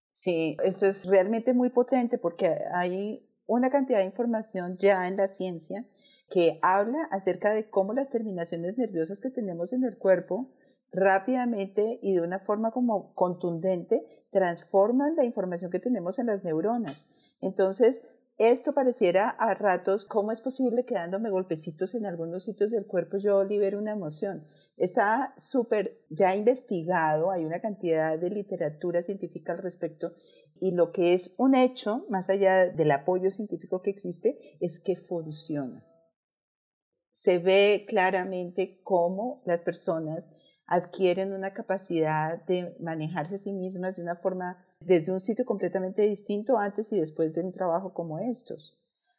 Sí, 0.09 0.57
esto 0.63 0.85
es 0.85 1.05
realmente 1.05 1.53
muy 1.53 1.69
potente 1.69 2.17
porque 2.17 2.55
hay 2.73 3.27
una 3.45 3.69
cantidad 3.69 3.99
de 3.99 4.05
información 4.05 4.77
ya 4.77 5.07
en 5.07 5.17
la 5.17 5.27
ciencia 5.27 5.85
que 6.29 6.59
habla 6.61 7.07
acerca 7.11 7.51
de 7.51 7.69
cómo 7.69 7.93
las 7.93 8.09
terminaciones 8.09 8.77
nerviosas 8.77 9.21
que 9.21 9.31
tenemos 9.31 9.73
en 9.73 9.83
el 9.83 9.97
cuerpo 9.97 10.51
rápidamente 10.91 11.99
y 12.01 12.13
de 12.13 12.21
una 12.21 12.39
forma 12.39 12.71
como 12.71 13.13
contundente 13.13 14.18
transforman 14.31 15.15
la 15.15 15.23
información 15.23 15.71
que 15.71 15.79
tenemos 15.79 16.19
en 16.19 16.27
las 16.27 16.43
neuronas. 16.43 17.05
Entonces, 17.41 18.01
esto 18.37 18.73
pareciera 18.73 19.29
a 19.29 19.53
ratos, 19.53 20.05
¿cómo 20.05 20.31
es 20.31 20.41
posible 20.41 20.85
que 20.85 20.93
dándome 20.93 21.29
golpecitos 21.29 21.93
en 21.95 22.05
algunos 22.05 22.43
sitios 22.43 22.71
del 22.71 22.85
cuerpo 22.85 23.17
yo 23.17 23.43
libero 23.43 23.79
una 23.79 23.91
emoción? 23.91 24.47
Está 24.77 25.33
súper 25.37 25.99
ya 26.09 26.35
investigado, 26.35 27.31
hay 27.31 27.43
una 27.43 27.59
cantidad 27.59 28.17
de 28.17 28.29
literatura 28.29 29.01
científica 29.01 29.51
al 29.51 29.57
respecto 29.57 30.13
y 30.61 30.71
lo 30.71 30.91
que 30.91 31.13
es 31.13 31.33
un 31.37 31.55
hecho, 31.55 32.05
más 32.09 32.29
allá 32.29 32.67
del 32.67 32.91
apoyo 32.91 33.29
científico 33.29 33.81
que 33.81 33.89
existe, 33.89 34.57
es 34.61 34.79
que 34.79 34.95
funciona 34.95 35.85
se 37.19 37.37
ve 37.37 37.85
claramente 37.85 38.79
cómo 38.83 39.41
las 39.45 39.61
personas 39.61 40.31
adquieren 40.69 41.33
una 41.33 41.51
capacidad 41.51 42.45
de 42.45 42.75
manejarse 42.79 43.35
a 43.35 43.39
sí 43.39 43.51
mismas 43.51 43.95
de 43.95 44.03
una 44.03 44.15
forma, 44.15 44.63
desde 44.79 45.11
un 45.11 45.19
sitio 45.19 45.43
completamente 45.43 46.03
distinto 46.03 46.59
antes 46.59 46.93
y 46.93 46.99
después 46.99 47.33
de 47.33 47.41
un 47.41 47.51
trabajo 47.51 47.91
como 47.91 48.19
estos. 48.19 48.77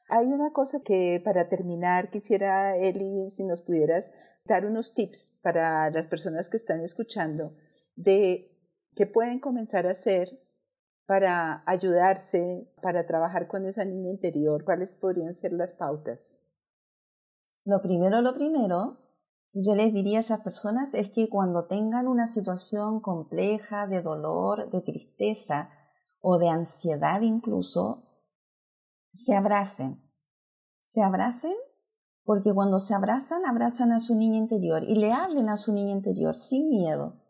Hay 0.08 0.26
una 0.28 0.52
cosa 0.52 0.80
que 0.84 1.20
para 1.24 1.48
terminar 1.48 2.10
quisiera, 2.10 2.76
Eli, 2.76 3.30
si 3.30 3.42
nos 3.42 3.62
pudieras 3.62 4.12
dar 4.44 4.64
unos 4.64 4.94
tips 4.94 5.38
para 5.42 5.90
las 5.90 6.06
personas 6.06 6.48
que 6.48 6.56
están 6.56 6.80
escuchando 6.80 7.56
de 7.96 8.56
qué 8.94 9.06
pueden 9.06 9.40
comenzar 9.40 9.88
a 9.88 9.92
hacer 9.92 10.40
para 11.06 11.64
ayudarse, 11.66 12.72
para 12.80 13.06
trabajar 13.06 13.48
con 13.48 13.66
esa 13.66 13.84
niña 13.84 14.10
interior, 14.10 14.64
cuáles 14.64 14.94
podrían 14.94 15.34
ser 15.34 15.52
las 15.52 15.72
pautas. 15.72 16.38
Lo 17.64 17.82
primero, 17.82 18.22
lo 18.22 18.34
primero, 18.34 18.98
yo 19.52 19.74
les 19.74 19.92
diría 19.92 20.18
a 20.18 20.20
esas 20.20 20.40
personas 20.40 20.94
es 20.94 21.10
que 21.10 21.28
cuando 21.28 21.66
tengan 21.66 22.06
una 22.06 22.26
situación 22.26 23.00
compleja 23.00 23.86
de 23.86 24.00
dolor, 24.00 24.70
de 24.70 24.80
tristeza 24.80 25.70
o 26.20 26.38
de 26.38 26.48
ansiedad 26.48 27.20
incluso, 27.22 28.04
se 29.12 29.34
abracen. 29.34 30.02
Se 30.82 31.02
abracen 31.02 31.54
porque 32.24 32.54
cuando 32.54 32.78
se 32.78 32.94
abrazan, 32.94 33.44
abrazan 33.44 33.92
a 33.92 34.00
su 34.00 34.14
niña 34.14 34.38
interior 34.38 34.84
y 34.84 34.94
le 34.94 35.12
hablen 35.12 35.48
a 35.48 35.56
su 35.56 35.72
niña 35.72 35.92
interior 35.92 36.36
sin 36.36 36.68
miedo 36.68 37.20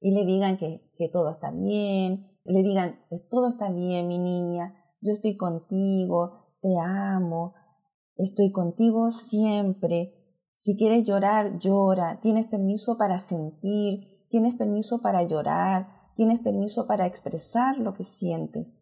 y 0.00 0.12
le 0.12 0.24
digan 0.24 0.56
que, 0.56 0.90
que 0.96 1.08
todo 1.08 1.30
está 1.30 1.50
bien, 1.50 2.38
le 2.44 2.62
digan, 2.62 3.00
todo 3.28 3.48
está 3.48 3.70
bien, 3.70 4.08
mi 4.08 4.18
niña, 4.18 4.74
yo 5.00 5.12
estoy 5.12 5.36
contigo, 5.36 6.56
te 6.60 6.68
amo, 6.82 7.54
Estoy 8.20 8.52
contigo 8.52 9.08
siempre. 9.08 10.12
Si 10.62 10.76
quieres 10.76 11.04
llorar, 11.04 11.58
llora. 11.58 12.20
Tienes 12.20 12.46
permiso 12.46 12.98
para 12.98 13.16
sentir. 13.16 14.26
Tienes 14.28 14.56
permiso 14.56 15.00
para 15.00 15.22
llorar. 15.22 15.88
Tienes 16.14 16.40
permiso 16.40 16.86
para 16.86 17.06
expresar 17.06 17.78
lo 17.78 17.94
que 17.94 18.02
sientes. 18.02 18.74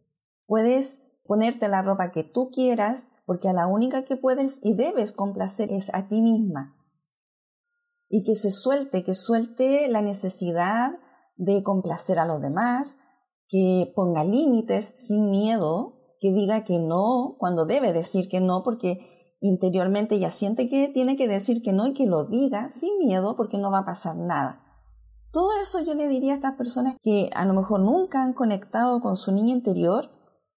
Puedes 0.48 1.04
ponerte 1.24 1.68
la 1.68 1.82
ropa 1.82 2.10
que 2.10 2.24
tú 2.24 2.50
quieras 2.50 3.06
porque 3.26 3.46
a 3.46 3.52
la 3.52 3.68
única 3.68 4.04
que 4.04 4.16
puedes 4.16 4.58
y 4.64 4.74
debes 4.74 5.12
complacer 5.12 5.70
es 5.70 5.94
a 5.94 6.08
ti 6.08 6.20
misma. 6.20 6.74
Y 8.08 8.24
que 8.24 8.34
se 8.34 8.50
suelte, 8.50 9.04
que 9.04 9.14
suelte 9.14 9.86
la 9.86 10.02
necesidad 10.02 10.98
de 11.36 11.62
complacer 11.62 12.18
a 12.18 12.26
los 12.26 12.40
demás, 12.40 12.98
que 13.46 13.92
ponga 13.94 14.24
límites 14.24 14.84
sin 14.84 15.30
miedo, 15.30 16.16
que 16.18 16.32
diga 16.32 16.64
que 16.64 16.80
no 16.80 17.36
cuando 17.38 17.66
debe 17.66 17.92
decir 17.92 18.28
que 18.28 18.40
no, 18.40 18.64
porque 18.64 19.17
interiormente 19.40 20.18
ya 20.18 20.30
siente 20.30 20.68
que 20.68 20.88
tiene 20.88 21.16
que 21.16 21.28
decir 21.28 21.62
que 21.62 21.72
no 21.72 21.86
y 21.86 21.92
que 21.92 22.06
lo 22.06 22.24
diga 22.24 22.68
sin 22.68 22.98
miedo 22.98 23.36
porque 23.36 23.58
no 23.58 23.70
va 23.70 23.80
a 23.80 23.84
pasar 23.84 24.16
nada. 24.16 24.64
Todo 25.30 25.50
eso 25.62 25.82
yo 25.82 25.94
le 25.94 26.08
diría 26.08 26.32
a 26.32 26.36
estas 26.36 26.54
personas 26.54 26.96
que 27.02 27.30
a 27.34 27.44
lo 27.44 27.54
mejor 27.54 27.80
nunca 27.80 28.22
han 28.22 28.32
conectado 28.32 29.00
con 29.00 29.16
su 29.16 29.32
niña 29.32 29.52
interior, 29.52 30.10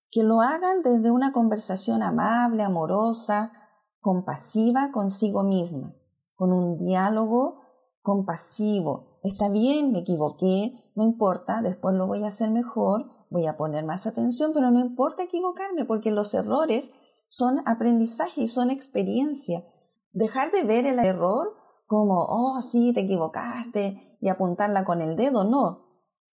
que 0.09 0.23
lo 0.23 0.41
hagan 0.41 0.81
desde 0.81 1.11
una 1.11 1.31
conversación 1.31 2.03
amable, 2.03 2.63
amorosa, 2.63 3.51
compasiva 3.99 4.91
consigo 4.91 5.43
mismas, 5.43 6.07
con 6.35 6.51
un 6.51 6.77
diálogo 6.77 7.61
compasivo. 8.01 9.11
Está 9.23 9.49
bien, 9.49 9.91
me 9.91 9.99
equivoqué, 9.99 10.91
no 10.95 11.03
importa, 11.03 11.61
después 11.61 11.95
lo 11.95 12.07
voy 12.07 12.23
a 12.23 12.27
hacer 12.27 12.49
mejor, 12.49 13.11
voy 13.29 13.45
a 13.45 13.57
poner 13.57 13.85
más 13.85 14.07
atención, 14.07 14.51
pero 14.53 14.71
no 14.71 14.79
importa 14.79 15.23
equivocarme 15.23 15.85
porque 15.85 16.11
los 16.11 16.33
errores 16.33 16.93
son 17.31 17.61
aprendizaje 17.65 18.41
y 18.41 18.47
son 18.49 18.69
experiencia. 18.71 19.63
Dejar 20.11 20.51
de 20.51 20.63
ver 20.63 20.85
el 20.85 20.99
error 20.99 21.55
como, 21.87 22.25
oh, 22.27 22.61
sí, 22.61 22.91
te 22.91 23.01
equivocaste 23.01 24.17
y 24.19 24.27
apuntarla 24.27 24.83
con 24.83 25.01
el 25.01 25.15
dedo, 25.15 25.45
no. 25.45 25.87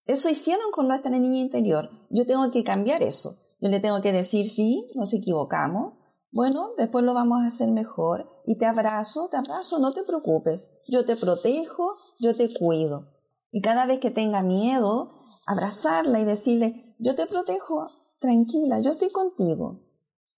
Eso 0.07 0.29
hicieron 0.29 0.73
con 0.73 0.89
nuestra 0.89 1.13
niña 1.13 1.39
interior. 1.39 1.89
Yo 2.11 2.27
tengo 2.27 2.51
que 2.51 2.65
cambiar 2.65 3.05
eso. 3.05 3.37
Yo 3.61 3.69
le 3.69 3.79
tengo 3.79 4.01
que 4.01 4.11
decir, 4.11 4.51
sí, 4.51 4.89
nos 4.97 5.15
equivocamos. 5.15 5.95
Bueno, 6.33 6.71
después 6.77 7.05
lo 7.05 7.15
vamos 7.15 7.43
a 7.43 7.47
hacer 7.47 7.71
mejor 7.71 8.29
y 8.45 8.59
te 8.59 8.67
abrazo, 8.67 9.29
te 9.29 9.37
abrazo, 9.37 9.79
no 9.79 9.93
te 9.93 10.03
preocupes. 10.03 10.69
Yo 10.89 11.07
te 11.07 11.15
protejo, 11.15 11.95
yo 12.19 12.35
te 12.35 12.53
cuido. 12.53 13.13
Y 13.53 13.61
cada 13.61 13.87
vez 13.87 14.01
que 14.01 14.11
tenga 14.11 14.43
miedo, 14.43 15.13
abrazarla 15.47 16.19
y 16.19 16.25
decirle, 16.25 16.97
yo 16.99 17.15
te 17.15 17.27
protejo, 17.27 17.87
tranquila, 18.21 18.81
yo 18.81 18.91
estoy 18.91 19.11
contigo. 19.11 19.88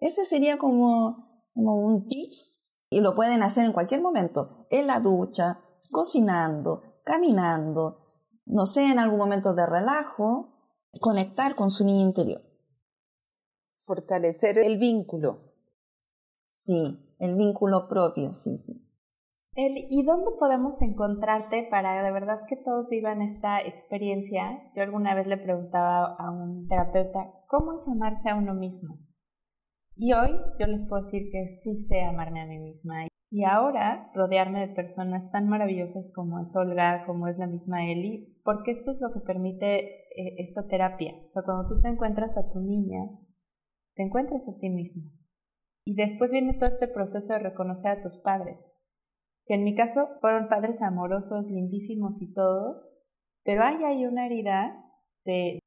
Ese 0.01 0.25
sería 0.25 0.59
como, 0.59 1.45
como 1.55 1.77
un 1.77 2.09
tips 2.09 2.63
y 2.91 3.01
lo 3.01 3.15
pueden 3.15 3.43
hacer 3.43 3.65
en 3.65 3.73
cualquier 3.73 4.03
momento, 4.03 4.67
en 4.71 4.87
la 4.87 5.01
ducha, 5.01 5.61
cocinando, 5.91 6.83
caminando, 7.05 8.01
no 8.47 8.67
sé, 8.67 8.85
en 8.85 8.99
algún 8.99 9.19
momento 9.19 9.55
de 9.55 9.67
relajo, 9.67 10.49
conectar 11.01 11.55
con 11.55 11.71
su 11.71 11.85
niño 11.85 12.07
interior. 12.07 12.41
Fortalecer 13.85 14.59
el 14.59 14.79
vínculo. 14.79 15.53
Sí, 16.49 17.15
el 17.19 17.37
vínculo 17.37 17.89
propio, 17.89 18.33
sí, 18.33 18.57
sí. 18.57 18.87
¿y 19.55 20.03
dónde 20.05 20.31
podemos 20.39 20.81
encontrarte 20.81 21.67
para 21.71 22.03
de 22.03 22.13
verdad 22.13 22.41
que 22.49 22.57
todos 22.57 22.89
vivan 22.89 23.21
esta 23.21 23.61
experiencia? 23.61 24.73
Yo 24.75 24.83
alguna 24.83 25.15
vez 25.15 25.27
le 25.27 25.37
preguntaba 25.37 26.17
a 26.19 26.31
un 26.31 26.67
terapeuta, 26.67 27.35
¿cómo 27.47 27.75
es 27.75 27.87
amarse 27.87 28.31
a 28.31 28.37
uno 28.37 28.55
mismo? 28.55 28.99
Y 29.97 30.13
hoy 30.13 30.31
yo 30.59 30.67
les 30.67 30.85
puedo 30.85 31.03
decir 31.03 31.31
que 31.31 31.49
sí 31.49 31.77
sé 31.79 32.03
amarme 32.03 32.41
a 32.41 32.47
mí 32.47 32.59
misma. 32.59 33.07
Y 33.33 33.45
ahora 33.45 34.11
rodearme 34.15 34.67
de 34.67 34.75
personas 34.75 35.31
tan 35.31 35.49
maravillosas 35.49 36.13
como 36.13 36.41
es 36.41 36.55
Olga, 36.57 37.05
como 37.07 37.29
es 37.29 37.39
la 37.39 37.47
misma 37.47 37.87
Eli, 37.87 38.41
porque 38.45 38.73
esto 38.73 38.91
es 38.91 39.01
lo 39.01 39.13
que 39.13 39.21
permite 39.21 40.01
eh, 40.17 40.35
esta 40.39 40.67
terapia. 40.67 41.15
O 41.27 41.29
sea, 41.29 41.43
cuando 41.43 41.67
tú 41.67 41.81
te 41.81 41.89
encuentras 41.89 42.37
a 42.37 42.49
tu 42.51 42.61
niña, 42.61 43.09
te 43.95 44.03
encuentras 44.03 44.49
a 44.49 44.59
ti 44.59 44.69
mismo. 44.69 45.13
Y 45.85 45.95
después 45.95 46.33
viene 46.33 46.55
todo 46.55 46.69
este 46.69 46.89
proceso 46.89 47.33
de 47.33 47.39
reconocer 47.39 47.93
a 47.93 48.01
tus 48.01 48.17
padres, 48.19 48.73
que 49.47 49.55
en 49.55 49.65
mi 49.65 49.75
caso 49.75 50.09
fueron 50.21 50.49
padres 50.49 50.83
amorosos, 50.83 51.49
lindísimos 51.49 52.21
y 52.23 52.33
todo, 52.33 52.83
pero 53.45 53.63
hay 53.63 53.83
ahí 53.85 54.07
una 54.07 54.27
herida 54.27 54.85
de 55.25 55.61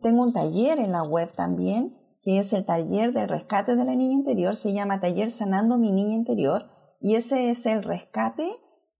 Tengo 0.00 0.22
un 0.22 0.32
taller 0.32 0.78
en 0.78 0.92
la 0.92 1.02
web 1.02 1.32
también, 1.32 1.98
que 2.22 2.38
es 2.38 2.52
el 2.52 2.64
taller 2.64 3.12
del 3.12 3.28
rescate 3.28 3.74
de 3.74 3.84
la 3.84 3.96
niña 3.96 4.14
interior, 4.14 4.54
se 4.54 4.72
llama 4.72 5.00
Taller 5.00 5.28
Sanando 5.28 5.76
mi 5.76 5.90
Niña 5.90 6.14
Interior, 6.14 6.70
y 7.00 7.16
ese 7.16 7.50
es 7.50 7.66
el 7.66 7.82
rescate, 7.82 8.48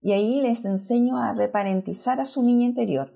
y 0.01 0.13
ahí 0.13 0.41
les 0.41 0.65
enseño 0.65 1.17
a 1.17 1.33
reparentizar 1.33 2.19
a 2.19 2.25
su 2.25 2.41
niña 2.41 2.65
interior. 2.65 3.13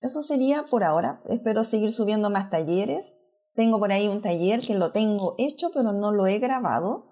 Eso 0.00 0.22
sería 0.22 0.64
por 0.64 0.82
ahora, 0.82 1.22
espero 1.28 1.62
seguir 1.64 1.92
subiendo 1.92 2.30
más 2.30 2.50
talleres. 2.50 3.18
Tengo 3.54 3.78
por 3.78 3.92
ahí 3.92 4.08
un 4.08 4.22
taller 4.22 4.60
que 4.60 4.74
lo 4.74 4.92
tengo 4.92 5.34
hecho, 5.38 5.70
pero 5.72 5.92
no 5.92 6.12
lo 6.12 6.26
he 6.26 6.38
grabado, 6.38 7.06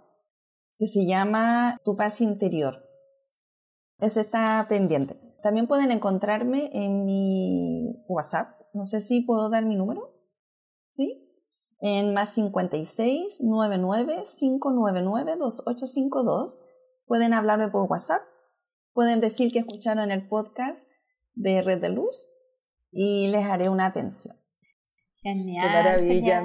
que 0.78 0.86
se 0.86 1.06
llama 1.06 1.78
Tu 1.84 1.96
paz 1.96 2.20
interior. 2.20 2.84
Ese 3.98 4.20
está 4.20 4.64
pendiente. 4.68 5.16
También 5.42 5.66
pueden 5.66 5.90
encontrarme 5.90 6.70
en 6.72 7.04
mi 7.04 8.04
WhatsApp, 8.08 8.58
no 8.72 8.84
sé 8.84 9.00
si 9.00 9.20
puedo 9.20 9.50
dar 9.50 9.64
mi 9.64 9.76
número. 9.76 10.14
¿Sí? 10.94 11.24
En 11.80 12.12
más 12.12 12.30
56 12.30 13.42
99 13.42 14.24
599 14.38 15.36
2852. 15.36 16.58
Pueden 17.06 17.32
hablarme 17.32 17.68
por 17.68 17.88
WhatsApp. 17.90 18.22
Pueden 18.98 19.20
decir 19.20 19.52
que 19.52 19.60
escucharon 19.60 20.10
el 20.10 20.26
podcast 20.26 20.90
de 21.36 21.62
Red 21.62 21.80
de 21.80 21.88
Luz 21.88 22.32
y 22.90 23.28
les 23.28 23.44
haré 23.44 23.68
una 23.68 23.86
atención. 23.86 24.34
Genial. 25.22 25.68
Qué 25.68 25.72
maravilla. 25.72 26.42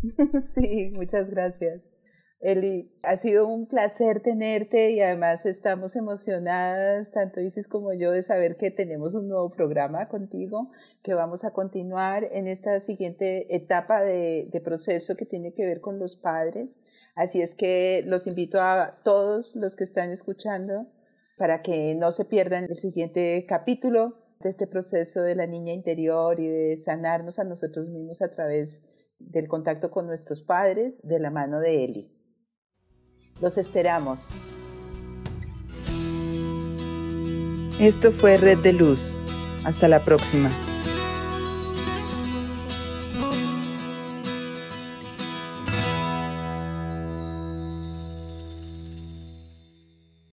sí, 0.54 0.92
muchas 0.94 1.28
gracias. 1.28 1.90
Eli, 2.38 2.96
ha 3.02 3.16
sido 3.16 3.48
un 3.48 3.66
placer 3.66 4.22
tenerte 4.22 4.92
y 4.92 5.00
además 5.00 5.44
estamos 5.46 5.96
emocionadas, 5.96 7.10
tanto 7.10 7.40
Isis 7.40 7.66
como 7.66 7.92
yo, 7.92 8.12
de 8.12 8.22
saber 8.22 8.56
que 8.56 8.70
tenemos 8.70 9.16
un 9.16 9.26
nuevo 9.26 9.50
programa 9.50 10.06
contigo, 10.06 10.70
que 11.02 11.14
vamos 11.14 11.42
a 11.42 11.52
continuar 11.52 12.22
en 12.30 12.46
esta 12.46 12.78
siguiente 12.78 13.52
etapa 13.52 14.00
de, 14.02 14.48
de 14.52 14.60
proceso 14.60 15.16
que 15.16 15.26
tiene 15.26 15.54
que 15.54 15.66
ver 15.66 15.80
con 15.80 15.98
los 15.98 16.14
padres. 16.14 16.76
Así 17.16 17.42
es 17.42 17.56
que 17.56 18.04
los 18.06 18.28
invito 18.28 18.60
a 18.60 19.00
todos 19.02 19.56
los 19.56 19.74
que 19.74 19.82
están 19.82 20.12
escuchando 20.12 20.86
para 21.40 21.62
que 21.62 21.94
no 21.94 22.12
se 22.12 22.26
pierdan 22.26 22.66
el 22.68 22.76
siguiente 22.76 23.46
capítulo 23.48 24.12
de 24.40 24.50
este 24.50 24.66
proceso 24.66 25.22
de 25.22 25.34
la 25.34 25.46
niña 25.46 25.72
interior 25.72 26.38
y 26.38 26.46
de 26.46 26.76
sanarnos 26.76 27.38
a 27.38 27.44
nosotros 27.44 27.88
mismos 27.88 28.20
a 28.20 28.30
través 28.30 28.82
del 29.18 29.48
contacto 29.48 29.90
con 29.90 30.06
nuestros 30.06 30.42
padres 30.42 31.00
de 31.02 31.18
la 31.18 31.30
mano 31.30 31.58
de 31.60 31.84
Eli. 31.84 32.12
Los 33.40 33.56
esperamos. 33.56 34.18
Esto 37.80 38.12
fue 38.12 38.36
Red 38.36 38.58
de 38.58 38.74
Luz. 38.74 39.14
Hasta 39.64 39.88
la 39.88 40.00
próxima. 40.00 40.50